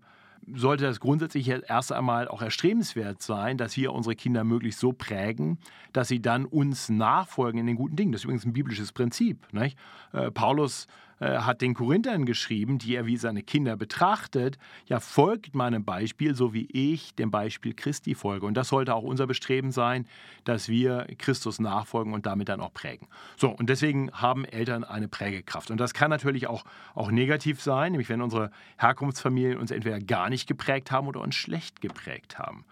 [0.53, 5.60] sollte das grundsätzlich erst einmal auch erstrebenswert sein, dass wir unsere Kinder möglichst so prägen,
[5.93, 8.12] dass sie dann uns nachfolgen in den guten Dingen.
[8.12, 9.47] Das ist übrigens ein biblisches Prinzip.
[9.53, 10.88] Äh, Paulus
[11.21, 14.57] hat den Korinthern geschrieben, die er wie seine Kinder betrachtet,
[14.88, 18.47] ja, folgt meinem Beispiel, so wie ich dem Beispiel Christi folge.
[18.47, 20.07] Und das sollte auch unser Bestreben sein,
[20.45, 23.07] dass wir Christus nachfolgen und damit dann auch prägen.
[23.38, 25.69] So, und deswegen haben Eltern eine Prägekraft.
[25.69, 26.63] Und das kann natürlich auch,
[26.95, 31.36] auch negativ sein, nämlich wenn unsere Herkunftsfamilien uns entweder gar nicht geprägt haben oder uns
[31.36, 32.65] schlecht geprägt haben.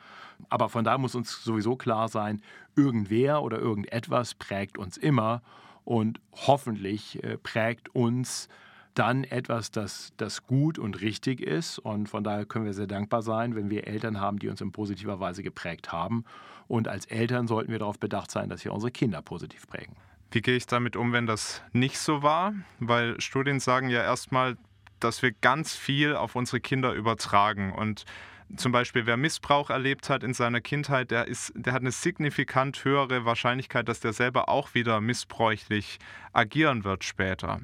[0.49, 2.41] Aber von da muss uns sowieso klar sein,
[2.75, 5.41] irgendwer oder irgendetwas prägt uns immer
[5.89, 8.47] und hoffentlich äh, prägt uns
[8.93, 11.80] dann etwas, das, das gut und richtig ist.
[11.80, 14.71] Und von daher können wir sehr dankbar sein, wenn wir Eltern haben, die uns in
[14.71, 16.25] positiver Weise geprägt haben.
[16.67, 19.95] Und als Eltern sollten wir darauf bedacht sein, dass wir unsere Kinder positiv prägen.
[20.30, 22.54] Wie gehe ich damit um, wenn das nicht so war?
[22.78, 24.58] Weil Studien sagen ja erstmal,
[24.99, 27.73] dass wir ganz viel auf unsere Kinder übertragen.
[27.73, 28.06] Und
[28.55, 32.83] zum Beispiel, wer Missbrauch erlebt hat in seiner Kindheit, der, ist, der hat eine signifikant
[32.83, 35.99] höhere Wahrscheinlichkeit, dass der selber auch wieder missbräuchlich
[36.33, 37.62] agieren wird später.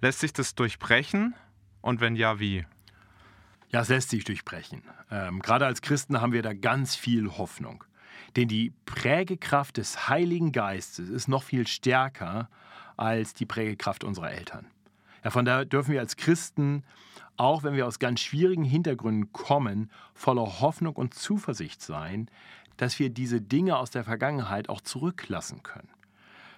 [0.00, 1.34] Lässt sich das durchbrechen?
[1.80, 2.66] Und wenn ja, wie?
[3.70, 4.82] Ja, es lässt sich durchbrechen.
[5.10, 7.84] Ähm, gerade als Christen haben wir da ganz viel Hoffnung.
[8.36, 12.48] Denn die Prägekraft des Heiligen Geistes ist noch viel stärker
[12.96, 14.66] als die Prägekraft unserer Eltern.
[15.24, 16.84] Ja, von daher dürfen wir als Christen
[17.40, 22.28] auch wenn wir aus ganz schwierigen Hintergründen kommen, voller Hoffnung und Zuversicht sein,
[22.76, 25.88] dass wir diese Dinge aus der Vergangenheit auch zurücklassen können.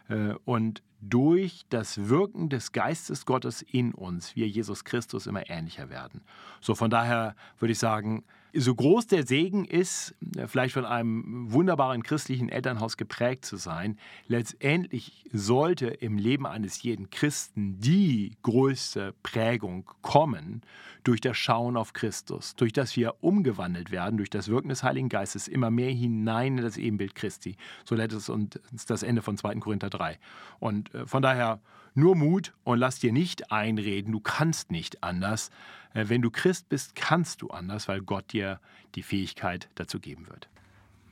[0.08, 5.88] Äh, und durch das Wirken des Geistes Gottes in uns wir Jesus Christus immer ähnlicher
[5.88, 6.22] werden.
[6.60, 11.52] So von daher würde ich sagen, so groß der Segen ist, äh, vielleicht von einem
[11.52, 19.14] wunderbaren christlichen Elternhaus geprägt zu sein, letztendlich sollte im Leben eines jeden Christen die größte
[19.22, 20.62] Prägung kommen
[21.04, 25.08] durch das Schauen auf Christus, durch das wir umgewandelt werden, durch das Wirken des Heiligen
[25.08, 27.56] Geistes immer mehr hinein in das Ebenbild Christi.
[27.84, 29.56] So lädt es uns das Ende von 2.
[29.56, 30.18] Korinther 3.
[30.60, 31.60] Und äh, von daher
[31.94, 35.50] nur Mut und lass dir nicht einreden, du kannst nicht anders.
[35.94, 38.60] Äh, wenn du Christ bist, kannst du anders, weil Gott dir
[38.94, 40.48] die Fähigkeit dazu geben wird.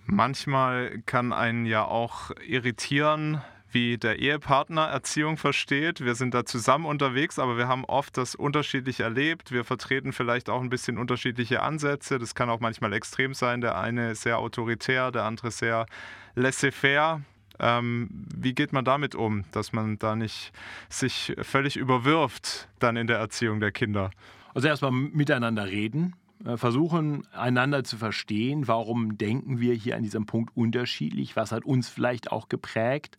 [0.06, 6.00] Manchmal kann einen ja auch irritieren, wie der Ehepartner Erziehung versteht.
[6.00, 9.52] Wir sind da zusammen unterwegs, aber wir haben oft das unterschiedlich erlebt.
[9.52, 12.18] Wir vertreten vielleicht auch ein bisschen unterschiedliche Ansätze.
[12.18, 13.60] Das kann auch manchmal extrem sein.
[13.60, 15.86] Der eine sehr autoritär, der andere sehr
[16.34, 17.22] laissez-faire.
[17.60, 20.52] Ähm, wie geht man damit um, dass man da nicht
[20.88, 24.10] sich völlig überwirft dann in der Erziehung der Kinder?
[24.54, 30.26] Also erstmal miteinander reden, äh, versuchen einander zu verstehen, warum denken wir hier an diesem
[30.26, 33.18] Punkt unterschiedlich, was hat uns vielleicht auch geprägt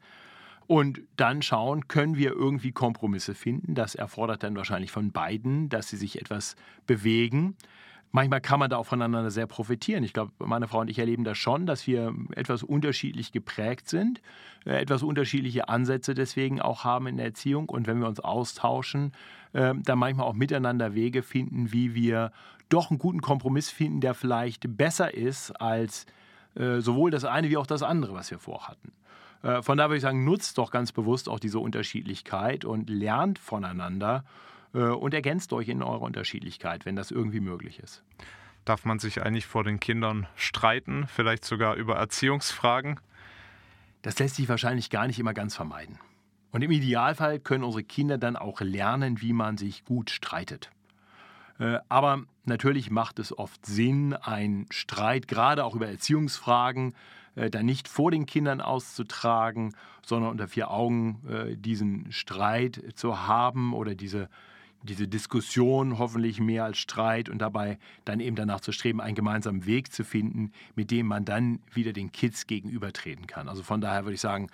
[0.68, 3.76] Und dann schauen, können wir irgendwie Kompromisse finden.
[3.76, 6.56] Das erfordert dann wahrscheinlich von beiden, dass sie sich etwas
[6.88, 7.58] bewegen.
[8.14, 10.04] Manchmal kann man da auch voneinander sehr profitieren.
[10.06, 14.22] Ich glaube, meine Frau und ich erleben das schon, dass wir etwas unterschiedlich geprägt sind,
[14.66, 17.68] äh, etwas unterschiedliche Ansätze deswegen auch haben in der Erziehung.
[17.68, 19.12] Und wenn wir uns austauschen,
[19.54, 22.32] äh, dann manchmal auch miteinander Wege finden, wie wir
[22.70, 26.06] doch einen guten Kompromiss finden, der vielleicht besser ist als
[26.56, 28.92] äh, sowohl das eine wie auch das andere, was wir vorhatten.
[29.64, 34.24] Von daher würde ich sagen, nutzt doch ganz bewusst auch diese Unterschiedlichkeit und lernt voneinander
[34.74, 38.04] äh, und ergänzt euch in eurer Unterschiedlichkeit, wenn das irgendwie möglich ist.
[38.66, 43.00] Darf man sich eigentlich vor den Kindern streiten, vielleicht sogar über Erziehungsfragen?
[44.04, 45.98] Das lässt sich wahrscheinlich gar nicht immer ganz vermeiden.
[46.52, 50.70] Und im Idealfall können unsere Kinder dann auch lernen, wie man sich gut streitet.
[51.60, 56.94] Äh, aber natürlich macht es oft Sinn, einen Streit, gerade auch über Erziehungsfragen,
[57.36, 63.74] äh, dann nicht vor den Kindern auszutragen, sondern unter vier Augen diesen Streit zu haben
[63.74, 64.30] oder diese
[64.84, 69.66] diese Diskussion hoffentlich mehr als Streit und dabei dann eben danach zu streben, einen gemeinsamen
[69.66, 73.48] Weg zu finden, mit dem man dann wieder den Kids gegenübertreten kann.
[73.48, 74.48] Also von daher würde ich sagen,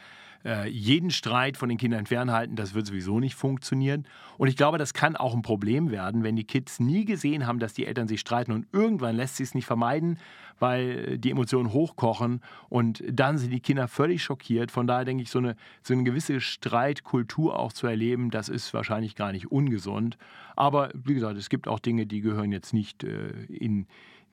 [0.46, 4.06] äh, jeden Streit von den Kindern fernhalten, das wird sowieso nicht funktionieren.
[4.38, 7.60] Und ich glaube, das kann auch ein Problem werden, wenn die Kids nie gesehen haben,
[7.60, 10.20] dass die Eltern sich streiten und irgendwann lässt sich es nicht vermeiden,
[10.60, 14.72] weil die Emotionen hochkochen und dann sind die Kinder völlig schockiert.
[14.72, 18.74] Von daher denke ich, so eine, so eine gewisse Streitkultur auch zu erleben, das ist
[18.74, 20.18] wahrscheinlich gar nicht ungesund.
[20.56, 23.86] Aber wie gesagt, es gibt auch Dinge, die gehören jetzt nicht äh, in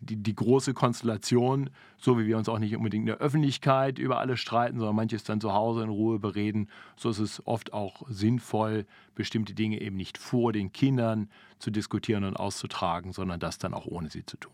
[0.04, 4.18] die, die, große Konstellation, so wie wir uns auch nicht unbedingt in der Öffentlichkeit über
[4.18, 8.02] alles streiten, sondern manches dann zu Hause in Ruhe bereden, so ist es oft auch
[8.08, 13.74] sinnvoll, bestimmte Dinge eben nicht vor den Kindern zu diskutieren und auszutragen, sondern das dann
[13.74, 14.52] auch ohne sie zu tun.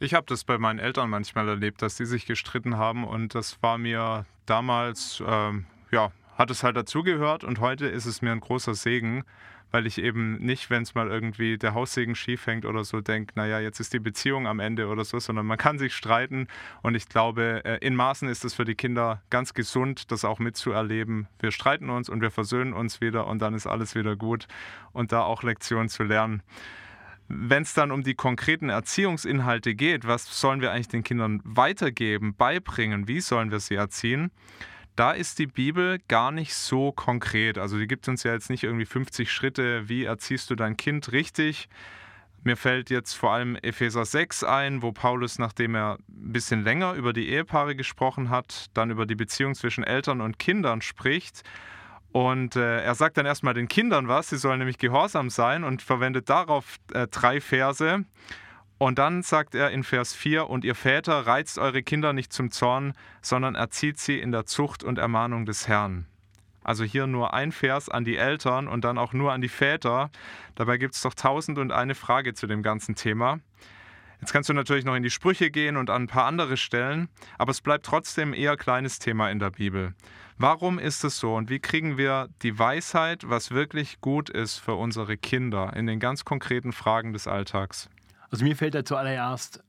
[0.00, 3.62] Ich habe das bei meinen Eltern manchmal erlebt, dass sie sich gestritten haben und das
[3.62, 6.10] war mir damals, ähm, ja,
[6.42, 9.22] hat es halt dazugehört und heute ist es mir ein großer Segen,
[9.70, 13.34] weil ich eben nicht, wenn es mal irgendwie der Haussegen schief hängt oder so, denke,
[13.36, 16.48] naja, jetzt ist die Beziehung am Ende oder so, sondern man kann sich streiten
[16.82, 20.40] und ich glaube, äh, in Maßen ist es für die Kinder ganz gesund, das auch
[20.40, 21.28] mitzuerleben.
[21.38, 24.48] Wir streiten uns und wir versöhnen uns wieder und dann ist alles wieder gut
[24.92, 26.42] und da auch Lektionen zu lernen.
[27.28, 32.34] Wenn es dann um die konkreten Erziehungsinhalte geht, was sollen wir eigentlich den Kindern weitergeben,
[32.34, 34.32] beibringen, wie sollen wir sie erziehen?
[34.96, 37.58] Da ist die Bibel gar nicht so konkret.
[37.58, 41.12] Also die gibt uns ja jetzt nicht irgendwie 50 Schritte, wie erziehst du dein Kind
[41.12, 41.68] richtig.
[42.44, 46.94] Mir fällt jetzt vor allem Epheser 6 ein, wo Paulus, nachdem er ein bisschen länger
[46.94, 51.42] über die Ehepaare gesprochen hat, dann über die Beziehung zwischen Eltern und Kindern spricht.
[52.10, 55.82] Und äh, er sagt dann erstmal den Kindern was, sie sollen nämlich gehorsam sein und
[55.82, 58.04] verwendet darauf äh, drei Verse.
[58.82, 62.50] Und dann sagt er in Vers 4, und ihr Väter reizt eure Kinder nicht zum
[62.50, 66.06] Zorn, sondern erzieht sie in der Zucht und Ermahnung des Herrn.
[66.64, 70.10] Also hier nur ein Vers an die Eltern und dann auch nur an die Väter.
[70.56, 73.38] Dabei gibt es doch tausend und eine Frage zu dem ganzen Thema.
[74.20, 77.08] Jetzt kannst du natürlich noch in die Sprüche gehen und an ein paar andere Stellen,
[77.38, 79.94] aber es bleibt trotzdem eher kleines Thema in der Bibel.
[80.38, 84.74] Warum ist es so und wie kriegen wir die Weisheit, was wirklich gut ist für
[84.74, 87.88] unsere Kinder in den ganz konkreten Fragen des Alltags?
[88.32, 89.62] Also mir fällt da zuallererst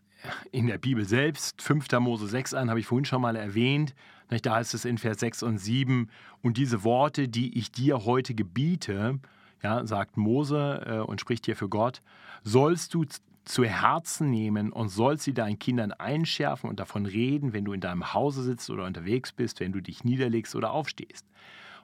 [0.52, 1.92] in der Bibel selbst, 5.
[2.00, 3.94] Mose 6 ein, habe ich vorhin schon mal erwähnt.
[4.42, 6.10] Da heißt es in Vers 6 und 7,
[6.42, 9.20] und diese Worte, die ich dir heute gebiete,
[9.62, 12.02] ja, sagt Mose äh, und spricht hier für Gott,
[12.44, 13.06] sollst du
[13.44, 17.82] zu Herzen nehmen und sollst sie deinen Kindern einschärfen und davon reden, wenn du in
[17.82, 21.28] deinem Hause sitzt oder unterwegs bist, wenn du dich niederlegst oder aufstehst.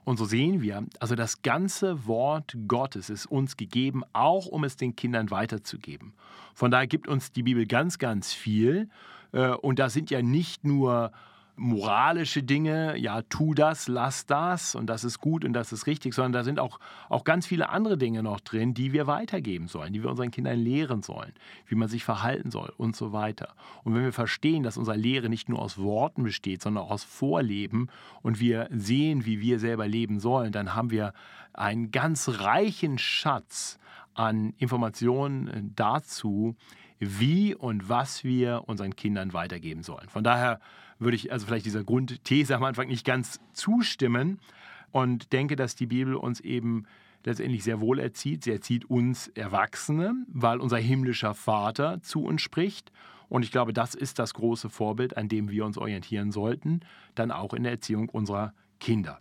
[0.04, 4.76] Und so sehen wir, also das ganze Wort Gottes ist uns gegeben, auch um es
[4.76, 6.14] den Kindern weiterzugeben.
[6.54, 8.88] Von daher gibt uns die Bibel ganz, ganz viel.
[9.32, 11.12] Äh, und da sind ja nicht nur
[11.60, 16.14] moralische Dinge, ja, tu das, lass das und das ist gut und das ist richtig,
[16.14, 19.92] sondern da sind auch, auch ganz viele andere Dinge noch drin, die wir weitergeben sollen,
[19.92, 21.32] die wir unseren Kindern lehren sollen,
[21.66, 23.54] wie man sich verhalten soll und so weiter.
[23.84, 27.04] Und wenn wir verstehen, dass unsere Lehre nicht nur aus Worten besteht, sondern auch aus
[27.04, 27.88] Vorleben
[28.22, 31.12] und wir sehen, wie wir selber leben sollen, dann haben wir
[31.52, 33.78] einen ganz reichen Schatz
[34.14, 36.56] an Informationen dazu,
[36.98, 40.08] wie und was wir unseren Kindern weitergeben sollen.
[40.08, 40.58] Von daher
[41.00, 44.38] würde ich also vielleicht dieser Grundthese am Anfang nicht ganz zustimmen
[44.92, 46.86] und denke, dass die Bibel uns eben
[47.24, 48.44] letztendlich sehr wohl erzieht.
[48.44, 52.92] Sie erzieht uns Erwachsene, weil unser himmlischer Vater zu uns spricht.
[53.28, 56.80] Und ich glaube, das ist das große Vorbild, an dem wir uns orientieren sollten,
[57.14, 59.20] dann auch in der Erziehung unserer Kinder.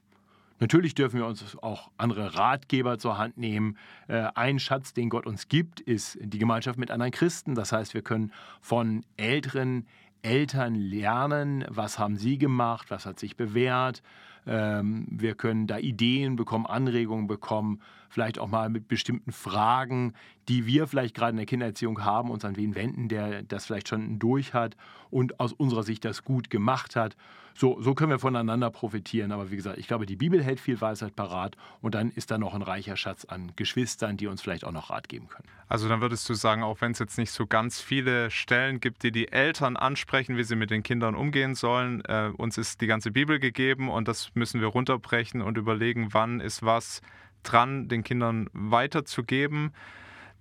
[0.60, 3.78] Natürlich dürfen wir uns auch andere Ratgeber zur Hand nehmen.
[4.08, 7.56] Äh, ein Schatz, den Gott uns gibt, ist die Gemeinschaft mit anderen Christen.
[7.56, 9.86] Das heißt, wir können von älteren
[10.22, 14.02] Eltern lernen, was haben sie gemacht, was hat sich bewährt.
[14.48, 20.14] Ähm, wir können da Ideen bekommen, Anregungen bekommen, vielleicht auch mal mit bestimmten Fragen,
[20.48, 23.88] die wir vielleicht gerade in der Kindererziehung haben, uns an wen wenden, der das vielleicht
[23.88, 24.76] schon durch hat
[25.12, 27.16] und aus unserer Sicht das gut gemacht hat.
[27.54, 29.32] So, so können wir voneinander profitieren.
[29.32, 32.38] Aber wie gesagt, ich glaube, die Bibel hält viel Weisheit parat und dann ist da
[32.38, 35.48] noch ein reicher Schatz an Geschwistern, die uns vielleicht auch noch Rat geben können.
[35.68, 39.04] Also dann würdest du sagen, auch wenn es jetzt nicht so ganz viele Stellen gibt,
[39.04, 42.88] die die Eltern ansprechen, wie sie mit den Kindern umgehen sollen, äh, uns ist die
[42.88, 47.02] ganze Bibel gegeben und das müssen wir runterbrechen und überlegen, wann ist was
[47.44, 49.74] dran, den Kindern weiterzugeben.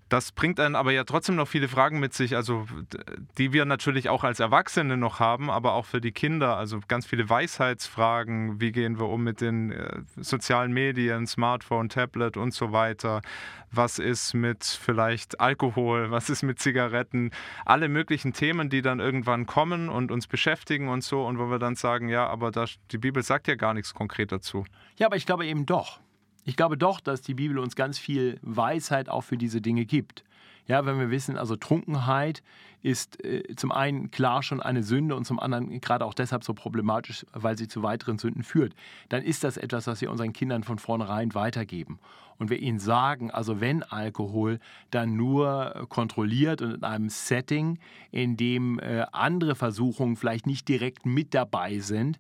[0.09, 2.67] Das bringt dann aber ja trotzdem noch viele Fragen mit sich, also
[3.37, 6.57] die wir natürlich auch als Erwachsene noch haben, aber auch für die Kinder.
[6.57, 8.61] Also ganz viele Weisheitsfragen.
[8.61, 13.21] Wie gehen wir um mit den äh, sozialen Medien, Smartphone, Tablet und so weiter?
[13.71, 16.11] Was ist mit vielleicht Alkohol?
[16.11, 17.31] Was ist mit Zigaretten?
[17.67, 21.27] Alle möglichen Themen, die dann irgendwann kommen und uns beschäftigen und so.
[21.27, 24.33] Und wo wir dann sagen, ja, aber das, die Bibel sagt ja gar nichts konkret
[24.33, 24.65] dazu.
[24.97, 26.01] Ja, aber ich glaube eben doch.
[26.49, 30.25] Ich glaube doch, dass die Bibel uns ganz viel Weisheit auch für diese Dinge gibt.
[30.67, 32.43] Ja, wenn wir wissen, also Trunkenheit
[32.81, 36.55] ist äh, zum einen klar schon eine Sünde und zum anderen gerade auch deshalb so
[36.55, 38.73] problematisch, weil sie zu weiteren Sünden führt,
[39.11, 41.99] dann ist das etwas, was wir unseren Kindern von vornherein weitergeben.
[42.39, 44.59] Und wir ihnen sagen, also wenn Alkohol,
[44.91, 47.79] dann nur kontrolliert und in einem Setting,
[48.11, 52.19] in dem äh, andere Versuchungen vielleicht nicht direkt mit dabei sind,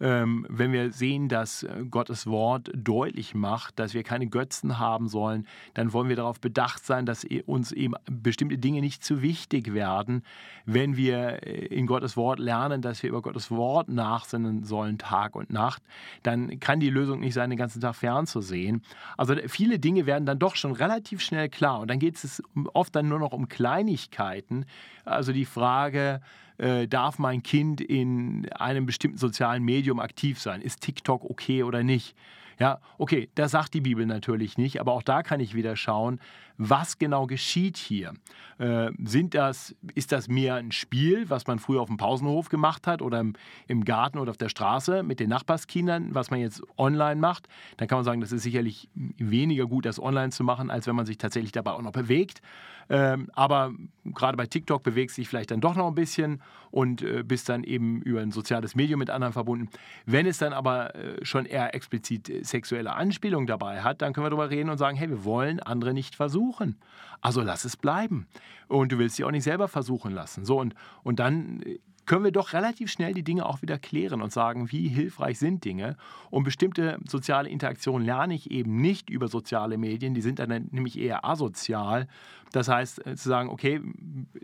[0.00, 5.46] wenn wir sehen, dass äh, Gottes Wort deutlich macht, dass wir keine Götzen haben sollen,
[5.74, 9.74] dann wollen wir darauf bedacht sein, dass e, uns eben bestimmte Dinge nicht zu wichtig
[9.74, 10.22] werden.
[10.64, 15.36] Wenn wir äh, in Gottes Wort lernen, dass wir über Gottes Wort nachsinnen sollen, Tag
[15.36, 15.82] und Nacht,
[16.22, 18.82] dann kann die Lösung nicht sein, den ganzen Tag fernzusehen.
[19.18, 21.80] Also viele Dinge werden dann doch schon relativ schnell klar.
[21.80, 22.42] Und dann geht es
[22.72, 24.64] oft dann nur noch um Kleinigkeiten.
[25.04, 26.22] Also die Frage,
[26.60, 30.60] äh, darf mein Kind in einem bestimmten sozialen Medium aktiv sein?
[30.60, 32.14] Ist TikTok okay oder nicht?
[32.58, 36.20] Ja, okay, das sagt die Bibel natürlich nicht, aber auch da kann ich wieder schauen,
[36.58, 38.12] was genau geschieht hier.
[38.58, 42.86] Äh, sind das, ist das mehr ein Spiel, was man früher auf dem Pausenhof gemacht
[42.86, 43.32] hat oder im,
[43.66, 47.48] im, Garten oder auf der Straße mit den Nachbarskindern, was man jetzt online macht?
[47.78, 50.96] Dann kann man sagen, das ist sicherlich weniger gut, das online zu machen, als wenn
[50.96, 52.42] man sich tatsächlich dabei auch noch bewegt.
[52.90, 53.72] Ähm, aber
[54.04, 57.62] gerade bei TikTok bewegt sich vielleicht dann doch noch ein bisschen und äh, bist dann
[57.62, 59.68] eben über ein soziales Medium mit anderen verbunden.
[60.06, 64.26] Wenn es dann aber äh, schon eher explizit äh, sexuelle Anspielung dabei hat, dann können
[64.26, 66.76] wir darüber reden und sagen, hey, wir wollen andere nicht versuchen.
[67.20, 68.26] Also lass es bleiben.
[68.66, 70.44] Und du willst sie auch nicht selber versuchen lassen.
[70.44, 70.74] So, und,
[71.04, 71.62] und dann
[72.10, 75.64] können wir doch relativ schnell die Dinge auch wieder klären und sagen, wie hilfreich sind
[75.64, 75.96] Dinge.
[76.28, 80.98] Und bestimmte soziale Interaktionen lerne ich eben nicht über soziale Medien, die sind dann nämlich
[80.98, 82.08] eher asozial.
[82.50, 83.80] Das heißt, äh, zu sagen, okay,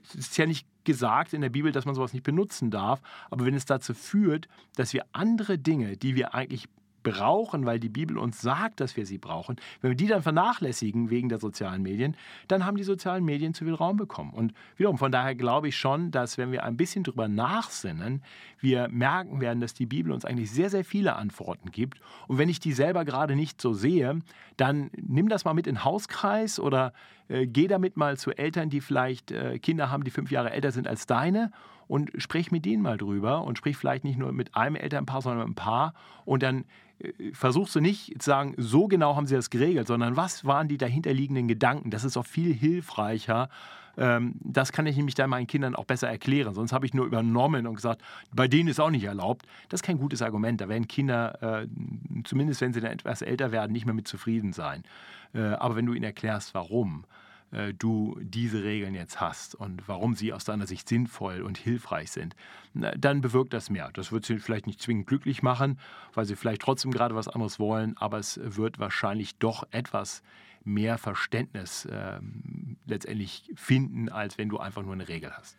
[0.05, 3.03] es ist ja nicht gesagt in der Bibel, dass man sowas nicht benutzen darf,
[3.33, 4.47] aber wenn es dazu führt,
[4.77, 6.69] dass wir andere Dinge, die wir eigentlich
[7.07, 11.09] brauchen, weil die Bibel uns sagt, dass wir sie brauchen, wenn wir die dann vernachlässigen
[11.09, 12.17] wegen der sozialen Medien,
[12.49, 14.33] dann haben die sozialen Medien zu viel Raum bekommen.
[14.33, 18.23] Und wiederum, von daher glaube ich schon, dass wenn wir ein bisschen drüber nachsinnen,
[18.59, 22.01] wir merken werden, dass die Bibel uns eigentlich sehr, sehr viele Antworten gibt.
[22.27, 24.19] Und wenn ich die selber gerade nicht so sehe,
[24.57, 26.93] dann nimm das mal mit in den Hauskreis oder
[27.29, 30.73] äh, geh damit mal zu Eltern, die vielleicht äh, Kinder haben, die fünf Jahre älter
[30.73, 31.53] sind als deine
[31.89, 35.39] und sprich mit denen mal drüber und sprich vielleicht nicht nur mit einem Elternpaar, sondern
[35.39, 35.95] mit einem Paar
[36.25, 36.65] und dann
[37.33, 40.79] versuchst du nicht zu sagen, so genau haben sie das geregelt, sondern was waren die
[40.79, 41.91] dahinterliegenden Gedanken?
[41.91, 43.49] Das ist auch viel hilfreicher.
[43.99, 46.55] Ähm, das kann ich nämlich dann meinen Kindern auch besser erklären.
[46.55, 48.03] Sonst habe ich nur übernommen und gesagt,
[48.35, 49.47] bei denen ist auch nicht erlaubt.
[49.69, 50.61] Das ist kein gutes Argument.
[50.61, 51.67] Da werden Kinder, äh,
[52.25, 54.83] zumindest wenn sie dann etwas älter werden, nicht mehr mit zufrieden sein.
[55.35, 57.05] Äh, aber wenn du ihnen erklärst, warum,
[57.79, 62.35] du diese Regeln jetzt hast und warum sie aus deiner Sicht sinnvoll und hilfreich sind,
[62.75, 63.91] dann bewirkt das mehr.
[63.93, 65.79] Das wird sie vielleicht nicht zwingend glücklich machen,
[66.13, 70.23] weil sie vielleicht trotzdem gerade was anderes wollen, aber es wird wahrscheinlich doch etwas
[70.65, 72.19] mehr Verständnis äh,
[72.87, 75.57] letztendlich finden, als wenn du einfach nur eine Regel hast.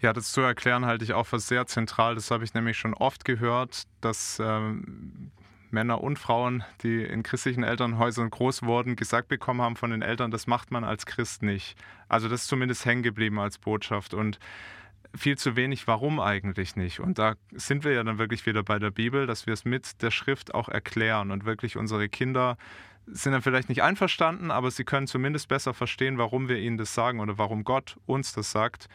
[0.00, 2.14] Ja, das zu erklären halte ich auch für sehr zentral.
[2.14, 5.30] Das habe ich nämlich schon oft gehört, dass ähm,
[5.72, 10.30] Männer und Frauen, die in christlichen Elternhäusern groß wurden, gesagt bekommen haben von den Eltern,
[10.30, 11.76] das macht man als Christ nicht.
[12.08, 14.38] Also das ist zumindest hängen geblieben als Botschaft und
[15.14, 17.00] viel zu wenig, warum eigentlich nicht?
[17.00, 20.02] Und da sind wir ja dann wirklich wieder bei der Bibel, dass wir es mit
[20.02, 22.56] der Schrift auch erklären und wirklich unsere Kinder
[23.06, 26.94] sind dann vielleicht nicht einverstanden, aber sie können zumindest besser verstehen, warum wir ihnen das
[26.94, 28.88] sagen oder warum Gott uns das sagt.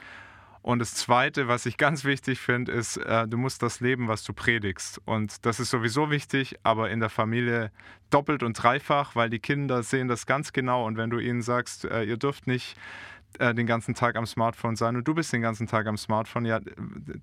[0.65, 4.23] Und das Zweite, was ich ganz wichtig finde, ist, äh, du musst das leben, was
[4.23, 4.99] du predigst.
[5.05, 7.71] Und das ist sowieso wichtig, aber in der Familie
[8.09, 10.87] doppelt und dreifach, weil die Kinder sehen das ganz genau.
[10.87, 12.75] Und wenn du ihnen sagst, äh, ihr dürft nicht
[13.37, 16.45] äh, den ganzen Tag am Smartphone sein und du bist den ganzen Tag am Smartphone.
[16.45, 16.59] Ja,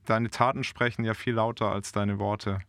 [0.05, 2.61] deine Taten sprechen ja viel lauter als deine Worte.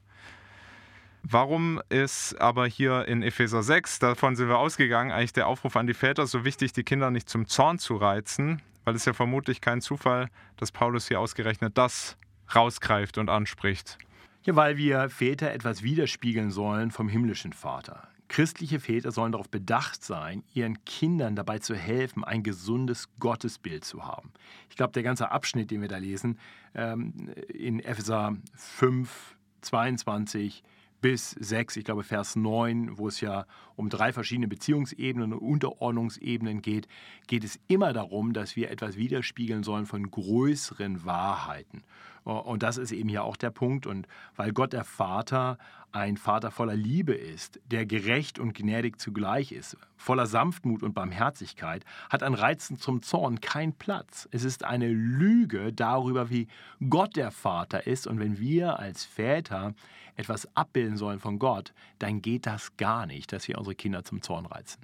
[1.22, 5.86] Warum ist aber hier in Epheser 6, davon sind wir ausgegangen, eigentlich der Aufruf an
[5.86, 8.60] die Väter so wichtig, die Kinder nicht zum Zorn zu reizen?
[8.84, 12.18] Weil es ja vermutlich kein Zufall, dass Paulus hier ausgerechnet das
[12.54, 13.98] rausgreift und anspricht.
[14.44, 18.10] Ja, weil wir Väter etwas widerspiegeln sollen vom himmlischen Vater.
[18.28, 24.06] Christliche Väter sollen darauf bedacht sein, ihren Kindern dabei zu helfen, ein gesundes Gottesbild zu
[24.06, 24.32] haben.
[24.70, 26.40] Ich glaube, der ganze Abschnitt, den wir da lesen,
[26.74, 30.64] ähm, in Epheser 5, 22,
[31.04, 33.46] bis 6, ich glaube Vers 9, wo es ja
[33.76, 36.88] um drei verschiedene Beziehungsebenen und Unterordnungsebenen geht,
[37.28, 41.84] geht es immer darum, dass wir etwas widerspiegeln sollen von größeren Wahrheiten.
[42.24, 43.86] Und das ist eben ja auch der Punkt.
[43.86, 45.58] Und weil Gott der Vater
[45.94, 51.86] ein Vater voller Liebe ist, der gerecht und gnädig zugleich ist, voller Sanftmut und Barmherzigkeit,
[52.10, 54.28] hat ein Reizen zum Zorn keinen Platz.
[54.32, 56.48] Es ist eine Lüge darüber, wie
[56.90, 58.08] Gott der Vater ist.
[58.08, 59.76] Und wenn wir als Väter
[60.16, 64.22] etwas abbilden sollen von Gott, dann geht das gar nicht, dass wir unsere Kinder zum
[64.22, 64.82] Zorn reizen.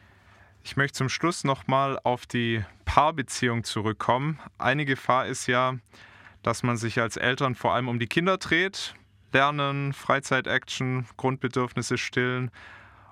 [0.63, 4.39] Ich möchte zum Schluss nochmal auf die Paarbeziehung zurückkommen.
[4.59, 5.75] Eine Gefahr ist ja,
[6.43, 8.93] dass man sich als Eltern vor allem um die Kinder dreht
[9.33, 12.51] Lernen, Freizeit-Action, Grundbedürfnisse stillen.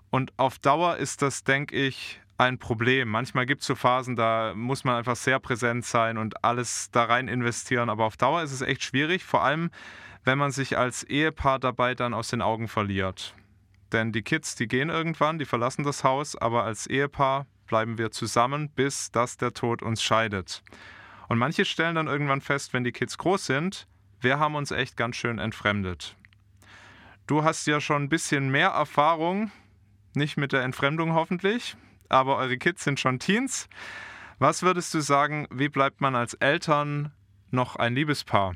[0.09, 3.09] Und auf Dauer ist das, denke ich, ein Problem.
[3.09, 7.05] Manchmal gibt es so Phasen, da muss man einfach sehr präsent sein und alles da
[7.05, 7.89] rein investieren.
[7.89, 9.71] Aber auf Dauer ist es echt schwierig, vor allem
[10.23, 13.33] wenn man sich als Ehepaar dabei dann aus den Augen verliert.
[13.91, 18.11] Denn die Kids, die gehen irgendwann, die verlassen das Haus, aber als Ehepaar bleiben wir
[18.11, 20.63] zusammen, bis dass der Tod uns scheidet.
[21.29, 23.87] Und manche stellen dann irgendwann fest, wenn die Kids groß sind,
[24.21, 26.15] wir haben uns echt ganz schön entfremdet.
[27.27, 29.51] Du hast ja schon ein bisschen mehr Erfahrung,
[30.13, 31.75] nicht mit der Entfremdung hoffentlich,
[32.09, 33.67] aber eure Kids sind schon Teens.
[34.39, 37.11] Was würdest du sagen, wie bleibt man als Eltern
[37.51, 38.55] noch ein Liebespaar?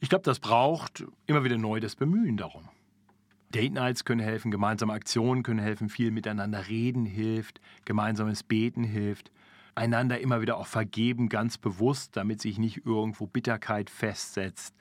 [0.00, 2.68] Ich glaube, das braucht immer wieder neu das Bemühen darum.
[3.50, 9.32] Date Nights können helfen, gemeinsame Aktionen können helfen, viel miteinander reden hilft, gemeinsames Beten hilft,
[9.74, 14.76] einander immer wieder auch vergeben, ganz bewusst, damit sich nicht irgendwo Bitterkeit festsetzt,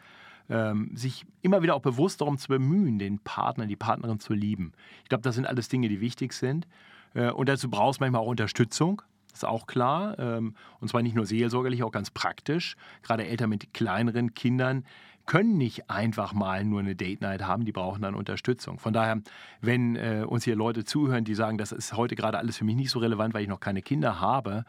[0.49, 4.73] ähm, sich immer wieder auch bewusst darum zu bemühen, den Partner, die Partnerin zu lieben.
[5.03, 6.67] Ich glaube, das sind alles Dinge, die wichtig sind.
[7.13, 9.01] Äh, und dazu brauchst du manchmal auch Unterstützung.
[9.29, 10.17] Das ist auch klar.
[10.17, 12.75] Ähm, und zwar nicht nur seelsorgerlich, auch ganz praktisch.
[13.03, 14.85] Gerade Eltern mit kleineren Kindern
[15.29, 18.79] können nicht einfach mal nur eine Date Night haben, die brauchen dann Unterstützung.
[18.79, 19.21] Von daher,
[19.61, 22.75] wenn äh, uns hier Leute zuhören, die sagen, das ist heute gerade alles für mich
[22.75, 24.65] nicht so relevant, weil ich noch keine Kinder habe,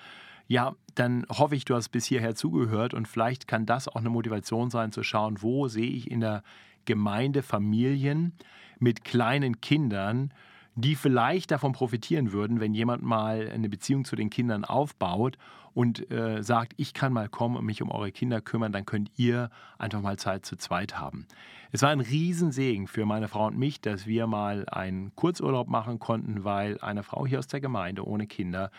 [0.51, 4.11] ja, dann hoffe ich, du hast bis hierher zugehört und vielleicht kann das auch eine
[4.11, 6.43] Motivation sein, zu schauen, wo sehe ich in der
[6.87, 8.33] Gemeinde Familien
[8.81, 10.35] mit kleinen Kindern,
[10.75, 15.39] die vielleicht davon profitieren würden, wenn jemand mal eine Beziehung zu den Kindern aufbaut
[15.73, 19.13] und äh, sagt, ich kann mal kommen und mich um eure Kinder kümmern, dann könnt
[19.17, 21.27] ihr einfach mal Zeit zu zweit haben.
[21.71, 26.01] Es war ein Riesensegen für meine Frau und mich, dass wir mal einen Kurzurlaub machen
[26.01, 28.73] konnten, weil eine Frau hier aus der Gemeinde ohne Kinder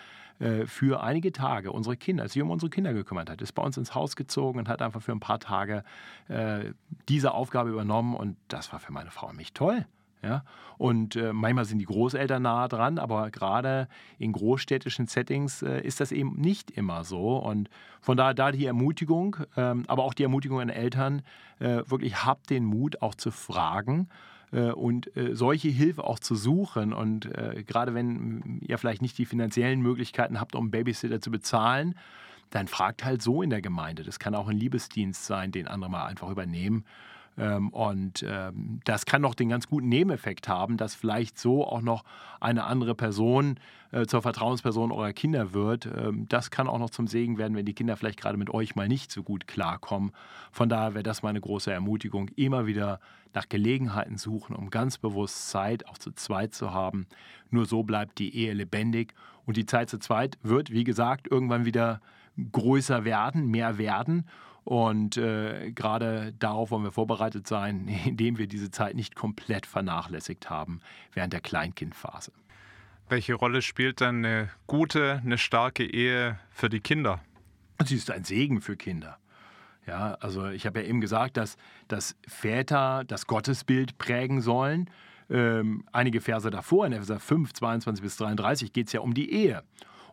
[0.66, 3.94] für einige Tage unsere Kinder, sich um unsere Kinder gekümmert hat, ist bei uns ins
[3.94, 5.84] Haus gezogen und hat einfach für ein paar Tage
[6.30, 6.72] äh,
[7.10, 9.86] diese Aufgabe übernommen und das war für meine Frau und mich toll.
[10.24, 10.44] Ja?
[10.78, 16.00] Und äh, manchmal sind die Großeltern nahe dran, aber gerade in großstädtischen Settings äh, ist
[16.00, 17.38] das eben nicht immer so.
[17.38, 17.70] Und
[18.02, 21.22] von daher da die Ermutigung, ähm, aber auch die Ermutigung an Eltern,
[21.60, 24.10] äh, wirklich habt den Mut auch zu fragen
[24.52, 26.94] äh, und äh, solche Hilfe auch zu suchen.
[26.94, 31.96] Und äh, gerade wenn ihr vielleicht nicht die finanziellen Möglichkeiten habt, um Babysitter zu bezahlen,
[32.50, 34.04] dann fragt halt so in der Gemeinde.
[34.04, 36.86] Das kann auch ein Liebesdienst sein, den andere mal einfach übernehmen.
[37.38, 41.82] Ähm, und ähm, das kann noch den ganz guten Nebeneffekt haben, dass vielleicht so auch
[41.82, 42.04] noch
[42.40, 43.60] eine andere Person
[43.92, 45.86] äh, zur Vertrauensperson eurer Kinder wird.
[45.86, 48.76] Ähm, das kann auch noch zum Segen werden, wenn die Kinder vielleicht gerade mit euch
[48.76, 50.12] mal nicht so gut klarkommen.
[50.52, 53.00] Von daher wäre das meine große Ermutigung, immer wieder
[53.34, 57.08] nach Gelegenheiten suchen, um ganz bewusst Zeit auch zu zweit zu haben.
[57.50, 59.14] Nur so bleibt die Ehe lebendig
[59.46, 62.02] und die Zeit zu zweit wird, wie gesagt, irgendwann wieder
[62.52, 64.26] größer werden, mehr werden.
[64.64, 70.50] Und äh, gerade darauf wollen wir vorbereitet sein, indem wir diese Zeit nicht komplett vernachlässigt
[70.50, 70.82] haben
[71.14, 72.32] während der Kleinkindphase.
[73.10, 77.20] Welche Rolle spielt dann eine gute, eine starke Ehe für die Kinder?
[77.84, 79.18] Sie ist ein Segen für Kinder.
[79.88, 81.58] Ja, also ich habe ja eben gesagt, dass,
[81.88, 84.90] dass Väter das Gottesbild prägen sollen.
[85.30, 89.32] Ähm, einige Verse davor, in Epheser 5, 22 bis 33, geht es ja um die
[89.34, 89.64] Ehe.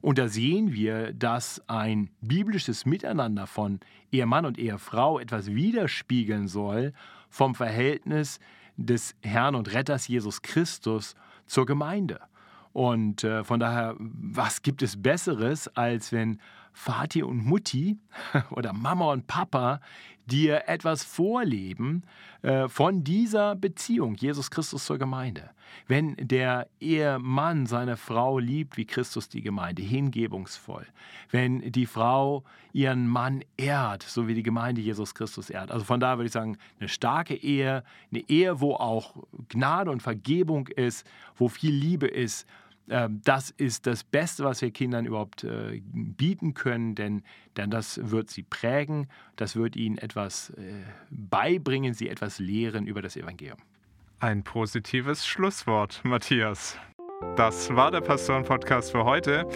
[0.01, 3.81] Und da sehen wir, dass ein biblisches Miteinander von
[4.13, 6.93] Ehemann und Ehefrau etwas widerspiegeln soll
[7.29, 8.39] vom Verhältnis
[8.77, 12.21] des Herrn und Retters Jesus Christus zur Gemeinde.
[12.73, 16.39] Und äh, von daher, was gibt es Besseres, als wenn
[16.85, 17.99] Vati und Mutti
[18.51, 19.81] oder Mama und Papa
[20.27, 22.03] dir etwas vorleben
[22.43, 25.51] äh, von dieser Beziehung Jesus Christus zur Gemeinde.
[25.87, 30.87] Wenn der Ehemann seine Frau liebt wie Christus die Gemeinde, hingebungsvoll.
[31.31, 35.71] Wenn die Frau ihren Mann ehrt, so wie die Gemeinde Jesus Christus ehrt.
[35.71, 39.17] Also von daher würde ich sagen, eine starke Ehe, eine Ehe, wo auch
[39.49, 41.07] Gnade und Vergebung ist,
[41.37, 42.47] wo viel Liebe ist
[42.89, 47.23] das ist das Beste, was wir Kindern überhaupt äh, bieten können, denn,
[47.57, 50.73] denn das wird sie prägen, das wird ihnen etwas äh,
[51.11, 53.59] beibringen, sie etwas lehren über das Evangelium.
[54.21, 56.77] Ein positives Schlusswort, Matthias.
[57.37, 59.47] Das war der Pastoren-Podcast für heute.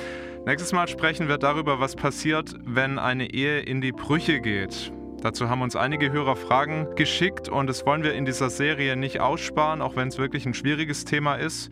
[0.46, 4.92] Nächstes Mal sprechen wir darüber, was passiert, wenn eine Ehe in die Brüche geht.
[5.20, 9.20] Dazu haben uns einige Hörer Fragen geschickt und das wollen wir in dieser Serie nicht
[9.20, 11.70] aussparen, auch wenn es wirklich ein schwieriges Thema ist.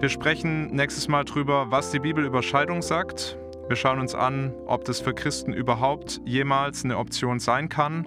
[0.00, 3.36] Wir sprechen nächstes Mal darüber, was die Bibel über Scheidung sagt.
[3.68, 8.06] Wir schauen uns an, ob das für Christen überhaupt jemals eine Option sein kann.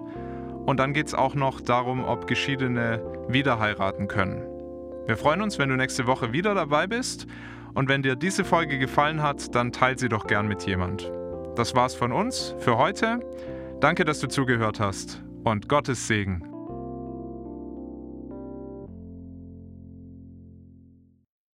[0.66, 4.42] Und dann geht es auch noch darum, ob Geschiedene wieder heiraten können.
[5.06, 7.28] Wir freuen uns, wenn du nächste Woche wieder dabei bist.
[7.74, 11.12] Und wenn dir diese Folge gefallen hat, dann teile sie doch gern mit jemand.
[11.54, 13.20] Das war's von uns für heute.
[13.78, 16.53] Danke, dass du zugehört hast und Gottes Segen.